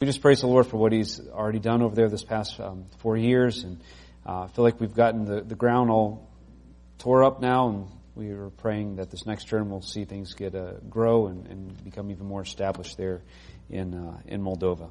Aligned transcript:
We 0.00 0.06
just 0.06 0.22
praise 0.22 0.40
the 0.40 0.46
Lord 0.46 0.66
for 0.66 0.78
what 0.78 0.92
He's 0.92 1.20
already 1.28 1.58
done 1.58 1.82
over 1.82 1.94
there 1.94 2.08
this 2.08 2.24
past 2.24 2.58
um, 2.58 2.86
four 3.00 3.18
years, 3.18 3.64
and 3.64 3.82
uh, 4.24 4.44
I 4.44 4.48
feel 4.48 4.64
like 4.64 4.80
we've 4.80 4.94
gotten 4.94 5.26
the, 5.26 5.42
the 5.42 5.54
ground 5.54 5.90
all 5.90 6.26
tore 6.96 7.22
up 7.22 7.42
now, 7.42 7.68
and 7.68 7.86
we 8.14 8.30
are 8.30 8.48
praying 8.48 8.96
that 8.96 9.10
this 9.10 9.26
next 9.26 9.48
term 9.48 9.68
we'll 9.68 9.82
see 9.82 10.06
things 10.06 10.32
get 10.32 10.54
uh, 10.54 10.72
grow 10.88 11.26
and, 11.26 11.46
and, 11.48 11.84
become 11.84 12.10
even 12.10 12.24
more 12.24 12.40
established 12.40 12.96
there 12.96 13.20
in 13.68 13.92
uh, 13.92 14.18
in 14.24 14.42
Moldova. 14.42 14.88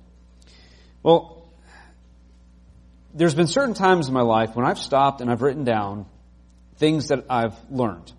Well, 1.02 1.52
there's 3.12 3.34
been 3.34 3.48
certain 3.48 3.74
times 3.74 4.10
in 4.10 4.14
my 4.14 4.22
life 4.22 4.56
when 4.56 4.68
I've 4.68 4.78
stopped 4.78 5.22
and 5.22 5.32
I've 5.32 5.42
written 5.42 5.64
down 5.64 6.06
things 6.76 7.08
that 7.08 7.26
I've 7.32 7.56
learned. 7.72 8.14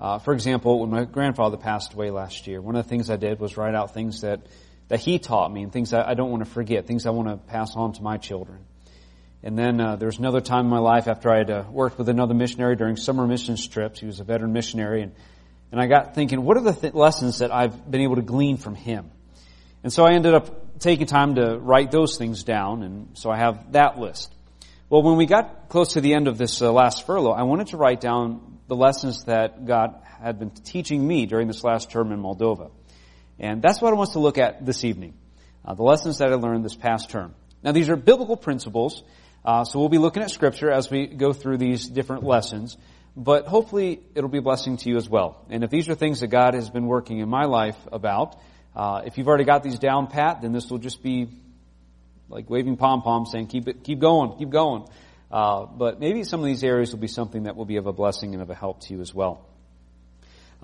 Uh, 0.00 0.18
for 0.18 0.34
example, 0.34 0.80
when 0.80 0.90
my 0.90 1.04
grandfather 1.04 1.56
passed 1.56 1.92
away 1.92 2.10
last 2.10 2.48
year, 2.48 2.60
one 2.60 2.74
of 2.74 2.84
the 2.84 2.88
things 2.88 3.10
I 3.10 3.16
did 3.16 3.38
was 3.38 3.56
write 3.56 3.76
out 3.76 3.94
things 3.94 4.22
that 4.22 4.40
that 4.88 5.00
he 5.00 5.18
taught 5.18 5.52
me 5.52 5.62
and 5.62 5.72
things 5.72 5.92
I, 5.92 6.10
I 6.10 6.14
don't 6.14 6.30
want 6.30 6.44
to 6.44 6.50
forget, 6.50 6.86
things 6.86 7.06
I 7.06 7.10
want 7.10 7.28
to 7.28 7.36
pass 7.36 7.74
on 7.74 7.92
to 7.94 8.02
my 8.02 8.16
children. 8.16 8.64
And 9.42 9.58
then 9.58 9.80
uh, 9.80 9.96
there 9.96 10.06
was 10.06 10.18
another 10.18 10.40
time 10.40 10.64
in 10.64 10.70
my 10.70 10.78
life 10.78 11.08
after 11.08 11.30
I 11.30 11.38
had 11.38 11.50
uh, 11.50 11.64
worked 11.70 11.98
with 11.98 12.08
another 12.08 12.34
missionary 12.34 12.76
during 12.76 12.96
summer 12.96 13.26
mission 13.26 13.56
trips. 13.56 14.00
He 14.00 14.06
was 14.06 14.20
a 14.20 14.24
veteran 14.24 14.52
missionary, 14.52 15.02
and 15.02 15.12
and 15.72 15.80
I 15.80 15.86
got 15.86 16.14
thinking, 16.14 16.42
what 16.42 16.56
are 16.56 16.62
the 16.62 16.72
th- 16.72 16.94
lessons 16.94 17.38
that 17.38 17.52
I've 17.52 17.90
been 17.90 18.00
able 18.00 18.16
to 18.16 18.22
glean 18.22 18.56
from 18.56 18.74
him? 18.74 19.10
And 19.82 19.92
so 19.92 20.04
I 20.04 20.12
ended 20.12 20.34
up 20.34 20.78
taking 20.78 21.06
time 21.06 21.36
to 21.36 21.58
write 21.58 21.90
those 21.90 22.16
things 22.16 22.44
down, 22.44 22.82
and 22.82 23.18
so 23.18 23.30
I 23.30 23.36
have 23.36 23.72
that 23.72 23.98
list. 23.98 24.32
Well, 24.88 25.02
when 25.02 25.16
we 25.16 25.26
got 25.26 25.68
close 25.68 25.94
to 25.94 26.00
the 26.00 26.14
end 26.14 26.28
of 26.28 26.38
this 26.38 26.62
uh, 26.62 26.72
last 26.72 27.06
furlough, 27.06 27.32
I 27.32 27.42
wanted 27.42 27.68
to 27.68 27.76
write 27.76 28.00
down 28.00 28.58
the 28.68 28.76
lessons 28.76 29.24
that 29.24 29.66
God 29.66 29.94
had 30.20 30.38
been 30.38 30.50
teaching 30.50 31.06
me 31.06 31.26
during 31.26 31.46
this 31.48 31.64
last 31.64 31.90
term 31.90 32.12
in 32.12 32.20
Moldova. 32.20 32.70
And 33.38 33.62
that's 33.62 33.80
what 33.80 33.92
I 33.92 33.96
want 33.96 34.12
to 34.12 34.18
look 34.18 34.38
at 34.38 34.64
this 34.64 34.84
evening. 34.84 35.14
Uh, 35.64 35.74
the 35.74 35.82
lessons 35.82 36.18
that 36.18 36.32
I 36.32 36.34
learned 36.36 36.64
this 36.64 36.76
past 36.76 37.10
term. 37.10 37.34
Now 37.62 37.72
these 37.72 37.88
are 37.88 37.96
biblical 37.96 38.36
principles, 38.36 39.02
uh, 39.44 39.64
so 39.64 39.78
we'll 39.78 39.88
be 39.88 39.98
looking 39.98 40.22
at 40.22 40.30
scripture 40.30 40.70
as 40.70 40.90
we 40.90 41.06
go 41.06 41.32
through 41.32 41.58
these 41.58 41.86
different 41.88 42.24
lessons, 42.24 42.76
but 43.16 43.46
hopefully 43.46 44.00
it'll 44.14 44.30
be 44.30 44.38
a 44.38 44.42
blessing 44.42 44.76
to 44.78 44.88
you 44.88 44.96
as 44.96 45.08
well. 45.08 45.44
And 45.50 45.64
if 45.64 45.70
these 45.70 45.88
are 45.88 45.94
things 45.94 46.20
that 46.20 46.28
God 46.28 46.54
has 46.54 46.70
been 46.70 46.86
working 46.86 47.18
in 47.18 47.28
my 47.28 47.44
life 47.44 47.76
about, 47.90 48.38
uh, 48.74 49.02
if 49.04 49.18
you've 49.18 49.28
already 49.28 49.44
got 49.44 49.62
these 49.62 49.78
down 49.78 50.06
pat, 50.06 50.42
then 50.42 50.52
this 50.52 50.70
will 50.70 50.78
just 50.78 51.02
be 51.02 51.28
like 52.28 52.50
waving 52.50 52.76
pom 52.76 53.02
poms 53.02 53.30
saying, 53.32 53.46
keep 53.46 53.68
it, 53.68 53.84
keep 53.84 54.00
going, 54.00 54.36
keep 54.38 54.50
going. 54.50 54.86
Uh, 55.30 55.66
but 55.66 55.98
maybe 55.98 56.24
some 56.24 56.40
of 56.40 56.46
these 56.46 56.62
areas 56.62 56.92
will 56.92 57.00
be 57.00 57.08
something 57.08 57.44
that 57.44 57.56
will 57.56 57.64
be 57.64 57.76
of 57.76 57.86
a 57.86 57.92
blessing 57.92 58.34
and 58.34 58.42
of 58.42 58.50
a 58.50 58.54
help 58.54 58.80
to 58.80 58.94
you 58.94 59.00
as 59.00 59.14
well. 59.14 59.46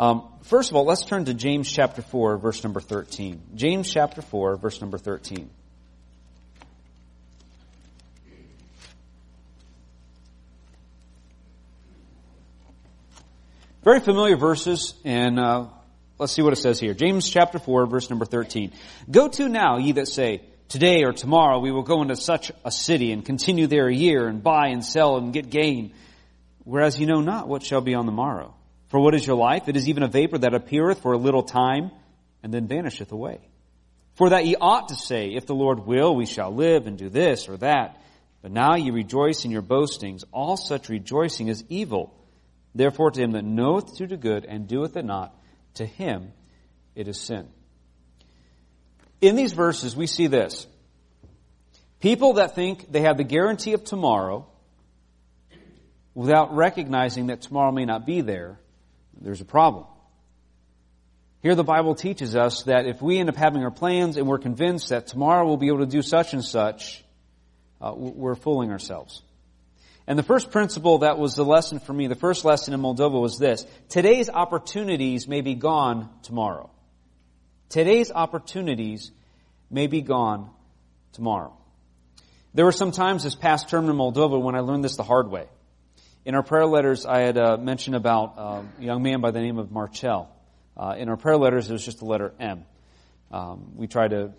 Um, 0.02 0.24
first 0.42 0.68
of 0.68 0.76
all, 0.76 0.84
let's 0.84 1.04
turn 1.04 1.26
to 1.26 1.34
James 1.34 1.70
chapter 1.70 2.02
4, 2.02 2.36
verse 2.38 2.64
number 2.64 2.80
13. 2.80 3.40
James 3.54 3.88
chapter 3.88 4.20
4, 4.20 4.56
verse 4.56 4.80
number 4.80 4.98
13. 4.98 5.48
Very 13.84 14.00
familiar 14.00 14.36
verses, 14.36 14.94
and 15.04 15.38
uh, 15.38 15.66
let's 16.18 16.32
see 16.32 16.42
what 16.42 16.52
it 16.52 16.56
says 16.56 16.80
here. 16.80 16.94
James 16.94 17.30
chapter 17.30 17.60
4, 17.60 17.86
verse 17.86 18.10
number 18.10 18.24
13. 18.24 18.72
Go 19.08 19.28
to 19.28 19.48
now, 19.48 19.78
ye 19.78 19.92
that 19.92 20.08
say, 20.08 20.42
Today 20.68 21.04
or 21.04 21.12
tomorrow 21.12 21.60
we 21.60 21.70
will 21.70 21.84
go 21.84 22.02
into 22.02 22.16
such 22.16 22.50
a 22.64 22.72
city 22.72 23.12
and 23.12 23.24
continue 23.24 23.68
there 23.68 23.86
a 23.86 23.94
year 23.94 24.26
and 24.26 24.42
buy 24.42 24.70
and 24.70 24.84
sell 24.84 25.16
and 25.18 25.32
get 25.32 25.48
gain, 25.48 25.94
whereas 26.64 26.98
ye 26.98 27.06
know 27.06 27.20
not 27.20 27.46
what 27.46 27.62
shall 27.62 27.82
be 27.82 27.94
on 27.94 28.06
the 28.06 28.10
morrow. 28.10 28.56
For 28.92 29.00
what 29.00 29.14
is 29.14 29.26
your 29.26 29.36
life? 29.36 29.68
It 29.68 29.76
is 29.78 29.88
even 29.88 30.02
a 30.02 30.06
vapor 30.06 30.36
that 30.36 30.52
appeareth 30.52 31.00
for 31.00 31.14
a 31.14 31.18
little 31.18 31.42
time 31.42 31.92
and 32.42 32.52
then 32.52 32.66
vanisheth 32.66 33.10
away. 33.10 33.38
For 34.16 34.28
that 34.28 34.44
ye 34.44 34.54
ought 34.54 34.88
to 34.88 34.94
say, 34.94 35.30
if 35.30 35.46
the 35.46 35.54
Lord 35.54 35.86
will, 35.86 36.14
we 36.14 36.26
shall 36.26 36.54
live 36.54 36.86
and 36.86 36.98
do 36.98 37.08
this 37.08 37.48
or 37.48 37.56
that. 37.56 38.02
But 38.42 38.52
now 38.52 38.76
ye 38.76 38.90
rejoice 38.90 39.46
in 39.46 39.50
your 39.50 39.62
boastings. 39.62 40.26
All 40.30 40.58
such 40.58 40.90
rejoicing 40.90 41.48
is 41.48 41.64
evil. 41.70 42.14
Therefore 42.74 43.10
to 43.12 43.18
him 43.18 43.32
that 43.32 43.46
knoweth 43.46 43.96
to 43.96 44.06
do 44.06 44.18
good 44.18 44.44
and 44.44 44.68
doeth 44.68 44.94
it 44.98 45.06
not, 45.06 45.34
to 45.76 45.86
him 45.86 46.30
it 46.94 47.08
is 47.08 47.18
sin. 47.18 47.48
In 49.22 49.36
these 49.36 49.54
verses 49.54 49.96
we 49.96 50.06
see 50.06 50.26
this. 50.26 50.66
People 52.00 52.34
that 52.34 52.54
think 52.54 52.92
they 52.92 53.00
have 53.00 53.16
the 53.16 53.24
guarantee 53.24 53.72
of 53.72 53.84
tomorrow 53.84 54.46
without 56.14 56.54
recognizing 56.54 57.28
that 57.28 57.40
tomorrow 57.40 57.72
may 57.72 57.86
not 57.86 58.04
be 58.04 58.20
there 58.20 58.58
there's 59.22 59.40
a 59.40 59.46
problem. 59.46 59.86
Here 61.42 61.54
the 61.54 61.64
Bible 61.64 61.94
teaches 61.94 62.36
us 62.36 62.64
that 62.64 62.86
if 62.86 63.00
we 63.00 63.18
end 63.18 63.28
up 63.28 63.36
having 63.36 63.62
our 63.62 63.70
plans 63.70 64.16
and 64.16 64.26
we're 64.26 64.38
convinced 64.38 64.90
that 64.90 65.06
tomorrow 65.06 65.46
we'll 65.46 65.56
be 65.56 65.68
able 65.68 65.80
to 65.80 65.86
do 65.86 66.02
such 66.02 66.34
and 66.34 66.44
such, 66.44 67.02
uh, 67.80 67.92
we're 67.96 68.34
fooling 68.34 68.70
ourselves. 68.70 69.22
And 70.06 70.18
the 70.18 70.22
first 70.24 70.50
principle 70.50 70.98
that 70.98 71.18
was 71.18 71.34
the 71.34 71.44
lesson 71.44 71.78
for 71.78 71.92
me, 71.92 72.06
the 72.08 72.14
first 72.14 72.44
lesson 72.44 72.74
in 72.74 72.80
Moldova 72.80 73.20
was 73.20 73.38
this. 73.38 73.64
Today's 73.88 74.28
opportunities 74.28 75.28
may 75.28 75.40
be 75.40 75.54
gone 75.54 76.10
tomorrow. 76.22 76.70
Today's 77.68 78.10
opportunities 78.10 79.10
may 79.70 79.86
be 79.86 80.00
gone 80.00 80.50
tomorrow. 81.12 81.56
There 82.54 82.64
were 82.64 82.72
some 82.72 82.92
times 82.92 83.22
this 83.22 83.34
past 83.34 83.68
term 83.68 83.88
in 83.88 83.96
Moldova 83.96 84.40
when 84.40 84.54
I 84.54 84.60
learned 84.60 84.84
this 84.84 84.96
the 84.96 85.02
hard 85.02 85.30
way. 85.30 85.46
In 86.24 86.36
our 86.36 86.44
prayer 86.44 86.66
letters, 86.66 87.04
I 87.04 87.22
had 87.22 87.36
uh, 87.36 87.56
mentioned 87.56 87.96
about 87.96 88.34
uh, 88.38 88.62
a 88.78 88.82
young 88.82 89.02
man 89.02 89.20
by 89.20 89.32
the 89.32 89.40
name 89.40 89.58
of 89.58 89.72
Marcel. 89.72 90.30
Uh, 90.76 90.94
in 90.96 91.08
our 91.08 91.16
prayer 91.16 91.36
letters, 91.36 91.68
it 91.68 91.72
was 91.72 91.84
just 91.84 91.98
the 91.98 92.04
letter 92.04 92.32
M. 92.38 92.64
Um, 93.32 93.72
we 93.74 93.88
try 93.88 94.06
to 94.06 94.32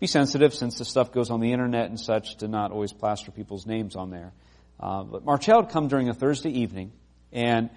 be 0.00 0.06
sensitive 0.06 0.52
since 0.52 0.76
the 0.76 0.84
stuff 0.84 1.12
goes 1.12 1.30
on 1.30 1.40
the 1.40 1.52
internet 1.52 1.88
and 1.88 1.98
such 1.98 2.36
to 2.38 2.48
not 2.48 2.72
always 2.72 2.92
plaster 2.92 3.30
people's 3.30 3.64
names 3.64 3.96
on 3.96 4.10
there. 4.10 4.34
Uh, 4.78 5.02
but 5.02 5.24
Marcel 5.24 5.62
had 5.62 5.70
come 5.70 5.88
during 5.88 6.10
a 6.10 6.14
Thursday 6.14 6.50
evening, 6.50 6.92
and 7.32 7.70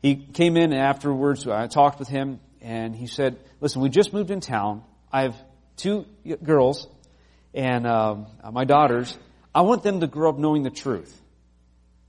he 0.00 0.14
came 0.14 0.56
in 0.56 0.72
and 0.72 0.80
afterwards 0.80 1.48
I 1.48 1.66
talked 1.66 1.98
with 1.98 2.06
him, 2.06 2.38
and 2.60 2.94
he 2.94 3.08
said, 3.08 3.40
"Listen, 3.60 3.82
we 3.82 3.88
just 3.88 4.12
moved 4.12 4.30
in 4.30 4.38
town. 4.38 4.84
I 5.10 5.22
have 5.22 5.36
two 5.76 6.06
girls, 6.44 6.86
and 7.54 7.88
um, 7.88 8.26
my 8.52 8.64
daughters. 8.64 9.18
I 9.52 9.62
want 9.62 9.82
them 9.82 9.98
to 9.98 10.06
grow 10.06 10.30
up 10.30 10.38
knowing 10.38 10.62
the 10.62 10.70
truth." 10.70 11.22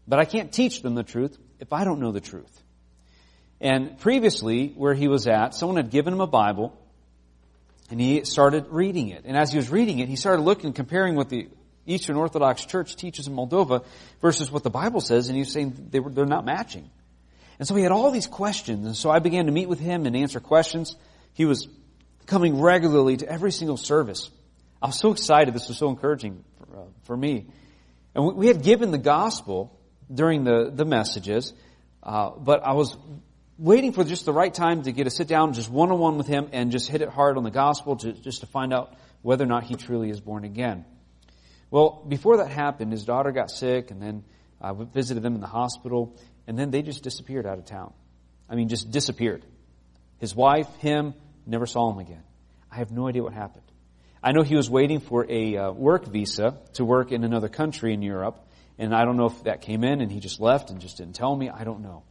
But 0.07 0.19
I 0.19 0.25
can't 0.25 0.51
teach 0.51 0.81
them 0.81 0.95
the 0.95 1.03
truth 1.03 1.37
if 1.59 1.73
I 1.73 1.83
don't 1.83 1.99
know 1.99 2.11
the 2.11 2.21
truth. 2.21 2.63
And 3.61 3.97
previously, 3.99 4.69
where 4.75 4.93
he 4.93 5.07
was 5.07 5.27
at, 5.27 5.55
someone 5.55 5.77
had 5.77 5.89
given 5.89 6.13
him 6.13 6.21
a 6.21 6.27
Bible, 6.27 6.77
and 7.89 7.99
he 7.99 8.25
started 8.25 8.67
reading 8.69 9.09
it. 9.09 9.23
And 9.25 9.37
as 9.37 9.51
he 9.51 9.57
was 9.57 9.69
reading 9.69 9.99
it, 9.99 10.09
he 10.09 10.15
started 10.15 10.41
looking, 10.43 10.73
comparing 10.73 11.15
what 11.15 11.29
the 11.29 11.47
Eastern 11.85 12.15
Orthodox 12.17 12.65
Church 12.65 12.95
teaches 12.95 13.27
in 13.27 13.33
Moldova 13.33 13.85
versus 14.21 14.51
what 14.51 14.63
the 14.63 14.69
Bible 14.69 15.01
says, 15.01 15.29
and 15.29 15.35
he 15.35 15.41
was 15.41 15.51
saying 15.51 15.89
they 15.91 15.99
were, 15.99 16.09
they're 16.09 16.25
not 16.25 16.45
matching. 16.45 16.89
And 17.57 17.67
so 17.67 17.75
he 17.75 17.83
had 17.83 17.91
all 17.91 18.11
these 18.11 18.27
questions, 18.27 18.85
and 18.85 18.95
so 18.95 19.09
I 19.09 19.19
began 19.19 19.45
to 19.45 19.51
meet 19.51 19.69
with 19.69 19.79
him 19.79 20.05
and 20.05 20.15
answer 20.15 20.39
questions. 20.39 20.95
He 21.33 21.45
was 21.45 21.67
coming 22.25 22.59
regularly 22.59 23.17
to 23.17 23.29
every 23.29 23.51
single 23.51 23.77
service. 23.77 24.29
I 24.81 24.87
was 24.87 24.99
so 24.99 25.11
excited. 25.11 25.53
This 25.53 25.67
was 25.67 25.77
so 25.77 25.89
encouraging 25.89 26.43
for, 26.57 26.77
uh, 26.77 26.83
for 27.03 27.15
me. 27.15 27.45
And 28.13 28.25
we, 28.25 28.33
we 28.33 28.47
had 28.47 28.61
given 28.61 28.91
the 28.91 28.97
gospel 28.97 29.74
during 30.13 30.43
the, 30.43 30.71
the 30.73 30.85
messages, 30.85 31.53
uh, 32.03 32.31
but 32.31 32.63
I 32.63 32.73
was 32.73 32.95
waiting 33.57 33.93
for 33.93 34.03
just 34.03 34.25
the 34.25 34.33
right 34.33 34.53
time 34.53 34.83
to 34.83 34.91
get 34.91 35.07
a 35.07 35.09
sit 35.09 35.27
down 35.27 35.53
just 35.53 35.69
one 35.69 35.91
on 35.91 35.99
one 35.99 36.17
with 36.17 36.27
him 36.27 36.49
and 36.51 36.71
just 36.71 36.89
hit 36.89 37.01
it 37.01 37.09
hard 37.09 37.37
on 37.37 37.43
the 37.43 37.51
gospel 37.51 37.95
to, 37.97 38.11
just 38.13 38.41
to 38.41 38.47
find 38.47 38.73
out 38.73 38.93
whether 39.21 39.43
or 39.43 39.47
not 39.47 39.63
he 39.63 39.75
truly 39.75 40.09
is 40.09 40.19
born 40.19 40.43
again. 40.43 40.85
Well, 41.71 42.03
before 42.07 42.37
that 42.37 42.51
happened, 42.51 42.91
his 42.91 43.05
daughter 43.05 43.31
got 43.31 43.49
sick 43.49 43.91
and 43.91 44.01
then 44.01 44.23
I 44.61 44.73
visited 44.73 45.23
them 45.23 45.35
in 45.35 45.41
the 45.41 45.47
hospital 45.47 46.15
and 46.47 46.59
then 46.59 46.69
they 46.69 46.81
just 46.81 47.03
disappeared 47.03 47.45
out 47.45 47.57
of 47.57 47.65
town. 47.65 47.93
I 48.49 48.55
mean, 48.55 48.69
just 48.69 48.91
disappeared. 48.91 49.43
His 50.19 50.35
wife, 50.35 50.67
him, 50.77 51.13
never 51.45 51.65
saw 51.65 51.91
him 51.91 51.99
again. 51.99 52.23
I 52.71 52.77
have 52.77 52.91
no 52.91 53.07
idea 53.07 53.23
what 53.23 53.33
happened. 53.33 53.63
I 54.21 54.31
know 54.31 54.41
he 54.41 54.55
was 54.55 54.69
waiting 54.69 54.99
for 54.99 55.25
a 55.29 55.57
uh, 55.57 55.71
work 55.71 56.05
visa 56.05 56.57
to 56.73 56.85
work 56.85 57.11
in 57.11 57.23
another 57.23 57.47
country 57.47 57.93
in 57.93 58.01
Europe, 58.01 58.39
and 58.77 58.93
I 58.93 59.05
don't 59.05 59.17
know 59.17 59.27
if 59.27 59.43
that 59.43 59.61
came 59.61 59.83
in 59.83 60.01
and 60.01 60.11
he 60.11 60.19
just 60.19 60.39
left 60.39 60.69
and 60.69 60.79
just 60.79 60.97
didn't 60.97 61.15
tell 61.15 61.35
me. 61.35 61.49
I 61.49 61.63
don't 61.63 61.81
know. 61.81 62.03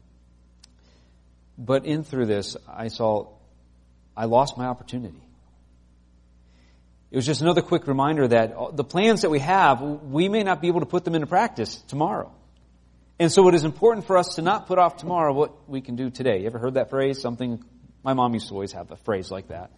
But 1.59 1.85
in 1.85 2.05
through 2.05 2.27
this, 2.27 2.57
I 2.69 2.89
saw 2.89 3.29
I 4.17 4.27
lost 4.27 4.57
my 4.57 4.67
opportunity. 4.67 5.21
It 7.11 7.17
was 7.17 7.27
just 7.27 7.43
another 7.43 7.63
quick 7.63 7.87
reminder 7.87 8.27
that 8.27 8.57
the 8.73 8.85
plans 8.85 9.23
that 9.23 9.31
we 9.31 9.39
have, 9.39 9.81
we 9.81 10.29
may 10.29 10.43
not 10.43 10.61
be 10.61 10.69
able 10.69 10.81
to 10.81 10.87
put 10.87 11.05
them 11.05 11.15
into 11.15 11.27
practice 11.27 11.77
tomorrow. 11.83 12.33
And 13.21 13.31
so 13.31 13.47
it 13.49 13.55
is 13.55 13.65
important 13.65 14.07
for 14.07 14.19
us 14.19 14.35
to 14.35 14.43
not 14.43 14.67
put 14.67 14.79
off 14.79 14.97
tomorrow 14.97 15.33
what 15.33 15.69
we 15.69 15.81
can 15.81 15.95
do 15.95 16.11
today. 16.11 16.41
You 16.41 16.47
ever 16.47 16.59
heard 16.59 16.75
that 16.75 16.91
phrase? 16.91 17.21
Something, 17.21 17.63
my 18.03 18.15
mom 18.15 18.35
used 18.35 18.49
to 18.49 18.55
always 18.55 18.73
have 18.73 18.91
a 18.91 18.97
phrase 18.97 19.31
like 19.31 19.49
that. 19.49 19.71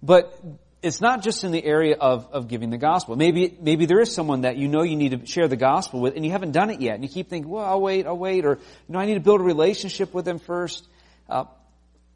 But 0.00 0.40
it's 0.82 1.00
not 1.00 1.22
just 1.22 1.44
in 1.44 1.52
the 1.52 1.64
area 1.64 1.96
of, 1.98 2.28
of 2.32 2.48
giving 2.48 2.70
the 2.70 2.78
gospel. 2.78 3.14
Maybe, 3.14 3.56
maybe 3.60 3.86
there 3.86 4.00
is 4.00 4.12
someone 4.12 4.40
that 4.40 4.56
you 4.56 4.66
know 4.66 4.82
you 4.82 4.96
need 4.96 5.20
to 5.20 5.26
share 5.26 5.46
the 5.46 5.56
gospel 5.56 6.00
with 6.00 6.16
and 6.16 6.24
you 6.24 6.32
haven't 6.32 6.52
done 6.52 6.70
it 6.70 6.80
yet. 6.80 6.94
And 6.94 7.04
you 7.04 7.08
keep 7.08 7.28
thinking, 7.30 7.50
well, 7.50 7.64
I'll 7.64 7.80
wait, 7.80 8.06
I'll 8.06 8.18
wait, 8.18 8.44
or, 8.44 8.56
you 8.56 8.92
know, 8.92 8.98
I 8.98 9.06
need 9.06 9.14
to 9.14 9.20
build 9.20 9.40
a 9.40 9.44
relationship 9.44 10.12
with 10.12 10.24
them 10.24 10.40
first. 10.40 10.86
Uh, 11.28 11.44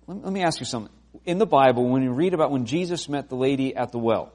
let, 0.09 0.25
let 0.25 0.33
me 0.33 0.43
ask 0.43 0.59
you 0.59 0.67
something. 0.67 0.93
In 1.25 1.39
the 1.39 1.47
Bible, 1.47 1.89
when 1.89 2.03
you 2.03 2.11
read 2.11 2.35
about 2.35 2.51
when 2.51 2.67
Jesus 2.67 3.09
met 3.09 3.29
the 3.29 3.37
lady 3.37 3.75
at 3.77 3.93
the 3.93 3.99
well, 3.99 4.33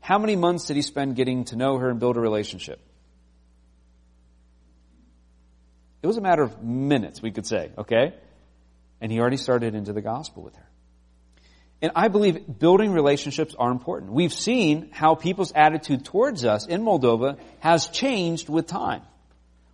How 0.00 0.18
many 0.18 0.36
months 0.36 0.66
did 0.66 0.76
he 0.76 0.82
spend 0.82 1.16
getting 1.16 1.44
to 1.46 1.56
know 1.56 1.78
her 1.78 1.90
and 1.90 2.00
build 2.00 2.16
a 2.16 2.20
relationship? 2.20 2.80
It 6.02 6.06
was 6.06 6.16
a 6.16 6.20
matter 6.20 6.42
of 6.42 6.62
minutes, 6.62 7.20
we 7.20 7.32
could 7.32 7.46
say, 7.46 7.72
okay? 7.76 8.14
And 9.00 9.10
he 9.10 9.20
already 9.20 9.36
started 9.36 9.74
into 9.74 9.92
the 9.92 10.00
gospel 10.00 10.42
with 10.42 10.54
her. 10.56 10.67
And 11.80 11.92
I 11.94 12.08
believe 12.08 12.58
building 12.58 12.92
relationships 12.92 13.54
are 13.56 13.70
important. 13.70 14.12
We've 14.12 14.32
seen 14.32 14.90
how 14.92 15.14
people's 15.14 15.52
attitude 15.52 16.04
towards 16.04 16.44
us 16.44 16.66
in 16.66 16.82
Moldova 16.82 17.38
has 17.60 17.86
changed 17.86 18.48
with 18.48 18.66
time. 18.66 19.02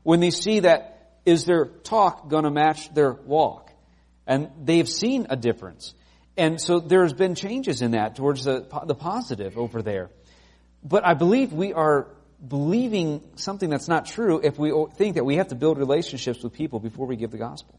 When 0.02 0.20
they 0.20 0.30
see 0.30 0.60
that, 0.60 0.90
is 1.24 1.46
their 1.46 1.64
talk 1.64 2.28
to 2.28 2.50
match 2.50 2.92
their 2.92 3.12
walk? 3.12 3.70
And 4.26 4.50
they've 4.62 4.88
seen 4.88 5.26
a 5.30 5.36
difference. 5.36 5.94
And 6.36 6.60
so 6.60 6.78
there's 6.80 7.14
been 7.14 7.34
changes 7.34 7.80
in 7.80 7.92
that 7.92 8.16
towards 8.16 8.44
the, 8.44 8.66
the 8.84 8.94
positive 8.94 9.56
over 9.56 9.80
there. 9.80 10.10
But 10.82 11.06
I 11.06 11.14
believe 11.14 11.52
we 11.52 11.72
are 11.72 12.08
believing 12.46 13.22
something 13.36 13.70
that's 13.70 13.88
not 13.88 14.04
true 14.04 14.40
if 14.42 14.58
we 14.58 14.72
think 14.96 15.14
that 15.14 15.24
we 15.24 15.36
have 15.36 15.48
to 15.48 15.54
build 15.54 15.78
relationships 15.78 16.42
with 16.42 16.52
people 16.52 16.80
before 16.80 17.06
we 17.06 17.16
give 17.16 17.30
the 17.30 17.38
gospel. 17.38 17.78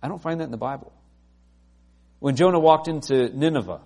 I 0.00 0.06
don't 0.06 0.22
find 0.22 0.40
that 0.40 0.44
in 0.44 0.52
the 0.52 0.56
Bible. 0.56 0.92
When 2.20 2.36
Jonah 2.36 2.58
walked 2.58 2.88
into 2.88 3.28
Nineveh, 3.28 3.80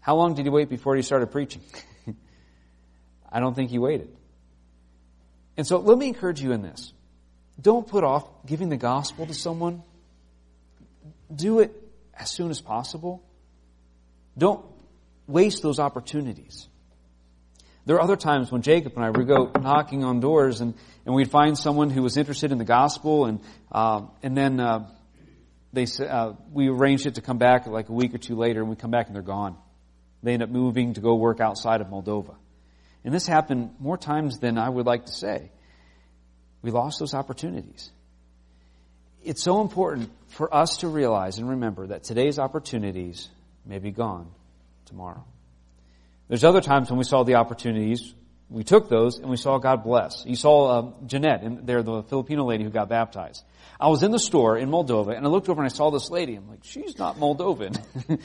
how 0.00 0.16
long 0.16 0.34
did 0.34 0.44
he 0.44 0.50
wait 0.50 0.68
before 0.68 0.94
he 0.94 1.02
started 1.02 1.32
preaching? 1.32 1.62
I 3.32 3.40
don't 3.40 3.54
think 3.54 3.70
he 3.70 3.78
waited. 3.78 4.14
And 5.56 5.66
so 5.66 5.78
let 5.78 5.98
me 5.98 6.06
encourage 6.06 6.40
you 6.40 6.52
in 6.52 6.62
this. 6.62 6.92
Don't 7.60 7.86
put 7.86 8.04
off 8.04 8.24
giving 8.44 8.68
the 8.68 8.76
gospel 8.76 9.26
to 9.26 9.34
someone. 9.34 9.82
Do 11.34 11.60
it 11.60 11.72
as 12.14 12.30
soon 12.30 12.50
as 12.50 12.60
possible. 12.60 13.22
Don't 14.38 14.64
waste 15.26 15.62
those 15.62 15.80
opportunities. 15.80 16.68
There 17.86 17.96
are 17.96 18.02
other 18.02 18.16
times 18.16 18.52
when 18.52 18.62
Jacob 18.62 18.92
and 18.96 19.04
I 19.04 19.10
would 19.10 19.26
go 19.26 19.50
knocking 19.60 20.04
on 20.04 20.20
doors 20.20 20.60
and, 20.60 20.74
and 21.04 21.14
we'd 21.14 21.30
find 21.30 21.56
someone 21.56 21.90
who 21.90 22.02
was 22.02 22.16
interested 22.16 22.52
in 22.52 22.58
the 22.58 22.64
gospel 22.64 23.24
and, 23.26 23.40
uh, 23.72 24.02
and 24.22 24.36
then, 24.36 24.60
uh, 24.60 24.86
they, 25.76 25.86
uh, 26.04 26.32
we 26.52 26.68
arranged 26.68 27.06
it 27.06 27.16
to 27.16 27.20
come 27.20 27.38
back 27.38 27.66
like 27.66 27.88
a 27.90 27.92
week 27.92 28.14
or 28.14 28.18
two 28.18 28.34
later 28.34 28.60
and 28.60 28.70
we 28.70 28.76
come 28.76 28.90
back 28.90 29.06
and 29.06 29.14
they're 29.14 29.22
gone. 29.22 29.56
They 30.22 30.32
end 30.32 30.42
up 30.42 30.48
moving 30.48 30.94
to 30.94 31.00
go 31.00 31.14
work 31.14 31.38
outside 31.40 31.80
of 31.80 31.88
Moldova. 31.88 32.34
And 33.04 33.14
this 33.14 33.26
happened 33.26 33.76
more 33.78 33.96
times 33.96 34.38
than 34.38 34.58
I 34.58 34.68
would 34.68 34.86
like 34.86 35.04
to 35.06 35.12
say. 35.12 35.52
We 36.62 36.70
lost 36.70 36.98
those 36.98 37.14
opportunities. 37.14 37.90
It's 39.22 39.42
so 39.42 39.60
important 39.60 40.10
for 40.28 40.52
us 40.52 40.78
to 40.78 40.88
realize 40.88 41.38
and 41.38 41.48
remember 41.48 41.88
that 41.88 42.04
today's 42.04 42.38
opportunities 42.38 43.28
may 43.64 43.78
be 43.78 43.90
gone 43.90 44.28
tomorrow. 44.86 45.24
There's 46.28 46.42
other 46.42 46.60
times 46.60 46.90
when 46.90 46.98
we 46.98 47.04
saw 47.04 47.22
the 47.22 47.34
opportunities, 47.34 48.14
we 48.48 48.64
took 48.64 48.88
those 48.88 49.18
and 49.18 49.28
we 49.28 49.36
saw 49.36 49.58
God 49.58 49.82
bless. 49.82 50.24
You 50.24 50.36
saw 50.36 50.78
uh, 50.78 50.92
Jeanette, 51.06 51.42
and 51.42 51.66
there, 51.66 51.82
the 51.82 52.02
Filipino 52.04 52.44
lady 52.44 52.64
who 52.64 52.70
got 52.70 52.88
baptized. 52.88 53.44
I 53.78 53.88
was 53.88 54.02
in 54.02 54.10
the 54.10 54.18
store 54.18 54.56
in 54.56 54.70
Moldova 54.70 55.16
and 55.16 55.26
I 55.26 55.28
looked 55.28 55.48
over 55.48 55.60
and 55.60 55.70
I 55.70 55.74
saw 55.74 55.90
this 55.90 56.10
lady. 56.10 56.36
I'm 56.36 56.48
like, 56.48 56.60
she's 56.62 56.98
not 56.98 57.16
Moldovan. 57.16 57.78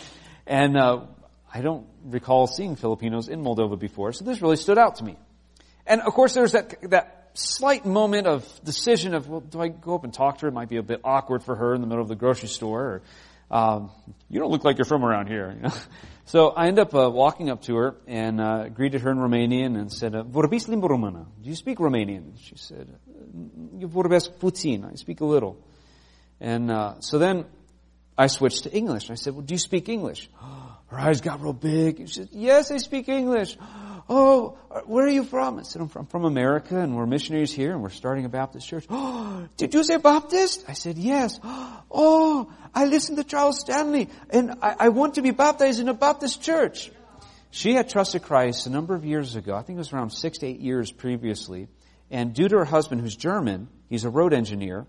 and 0.47 0.77
uh, 0.77 1.01
I 1.53 1.61
don't 1.61 1.87
recall 2.05 2.47
seeing 2.47 2.75
Filipinos 2.75 3.27
in 3.27 3.43
Moldova 3.43 3.77
before, 3.77 4.13
so 4.13 4.23
this 4.23 4.41
really 4.41 4.57
stood 4.57 4.77
out 4.77 4.97
to 4.97 5.03
me. 5.03 5.17
And 5.85 6.01
of 6.01 6.13
course, 6.13 6.33
there's 6.33 6.53
that 6.53 6.89
that 6.91 7.21
slight 7.33 7.85
moment 7.85 8.27
of 8.27 8.47
decision 8.63 9.13
of, 9.13 9.27
well, 9.27 9.41
do 9.41 9.61
I 9.61 9.69
go 9.69 9.95
up 9.95 10.03
and 10.03 10.13
talk 10.13 10.39
to 10.39 10.41
her? 10.43 10.47
It 10.49 10.53
might 10.53 10.69
be 10.69 10.77
a 10.77 10.83
bit 10.83 11.01
awkward 11.03 11.43
for 11.43 11.55
her 11.55 11.73
in 11.73 11.81
the 11.81 11.87
middle 11.87 12.01
of 12.01 12.09
the 12.09 12.15
grocery 12.15 12.49
store. 12.49 13.01
Or, 13.49 13.57
um, 13.57 13.91
you 14.29 14.39
don't 14.39 14.51
look 14.51 14.63
like 14.63 14.77
you're 14.77 14.85
from 14.85 15.03
around 15.03 15.27
here. 15.27 15.53
You 15.55 15.61
know? 15.67 15.73
So 16.31 16.47
I 16.55 16.67
end 16.67 16.79
up 16.79 16.95
uh, 16.95 17.09
walking 17.09 17.49
up 17.49 17.63
to 17.63 17.75
her 17.75 17.95
and 18.07 18.39
uh, 18.39 18.69
greeted 18.69 19.01
her 19.01 19.11
in 19.11 19.17
Romanian 19.17 19.77
and 19.77 19.91
said, 19.91 20.15
uh, 20.15 20.23
limba 20.23 20.87
română? 20.87 21.27
Do 21.41 21.49
you 21.49 21.55
speak 21.55 21.77
Romanian? 21.77 22.37
She 22.39 22.55
said, 22.55 22.87
Eu 23.77 23.87
vorbesc 23.87 24.29
puțin. 24.37 24.89
I 24.93 24.95
speak 24.95 25.19
a 25.19 25.25
little. 25.25 25.57
And 26.39 26.69
uh, 26.69 26.93
so 26.99 27.17
then 27.17 27.45
I 28.17 28.27
switched 28.27 28.63
to 28.63 28.69
English. 28.71 29.11
I 29.11 29.15
said, 29.15 29.33
well, 29.33 29.45
do 29.45 29.53
you 29.53 29.59
speak 29.59 29.89
English? 29.89 30.29
Her 30.87 30.99
eyes 30.99 31.19
got 31.19 31.41
real 31.41 31.51
big. 31.51 32.07
She 32.07 32.13
said, 32.13 32.29
yes, 32.31 32.71
I 32.71 32.77
speak 32.77 33.09
English. 33.09 33.57
Oh, 34.09 34.57
where 34.85 35.05
are 35.05 35.09
you 35.09 35.23
from? 35.23 35.59
I 35.59 35.63
said, 35.63 35.81
I'm 35.81 35.87
from, 35.87 36.05
from 36.05 36.25
America 36.25 36.79
and 36.79 36.95
we're 36.95 37.05
missionaries 37.05 37.51
here 37.51 37.71
and 37.71 37.81
we're 37.81 37.89
starting 37.89 38.25
a 38.25 38.29
Baptist 38.29 38.67
church. 38.67 38.85
Oh, 38.89 39.47
did 39.57 39.73
you 39.73 39.83
say 39.83 39.97
Baptist? 39.97 40.65
I 40.67 40.73
said, 40.73 40.97
yes. 40.97 41.39
Oh, 41.93 42.49
I 42.73 42.85
listened 42.85 43.17
to 43.17 43.25
Charles 43.25 43.59
Stanley 43.59 44.07
and 44.29 44.51
I, 44.61 44.75
I 44.79 44.89
want 44.89 45.15
to 45.15 45.21
be 45.21 45.31
baptized 45.31 45.81
in 45.81 45.89
a 45.89 45.93
Baptist 45.93 46.41
church. 46.41 46.89
She 47.49 47.73
had 47.73 47.89
trusted 47.89 48.21
Christ 48.21 48.65
a 48.65 48.69
number 48.69 48.95
of 48.95 49.03
years 49.03 49.35
ago. 49.35 49.55
I 49.55 49.61
think 49.61 49.75
it 49.75 49.79
was 49.79 49.91
around 49.91 50.11
six 50.11 50.37
to 50.37 50.47
eight 50.47 50.61
years 50.61 50.89
previously. 50.89 51.67
And 52.09 52.33
due 52.33 52.47
to 52.47 52.57
her 52.59 52.65
husband, 52.65 53.01
who's 53.01 53.15
German, 53.17 53.67
he's 53.89 54.05
a 54.05 54.09
road 54.09 54.33
engineer, 54.33 54.87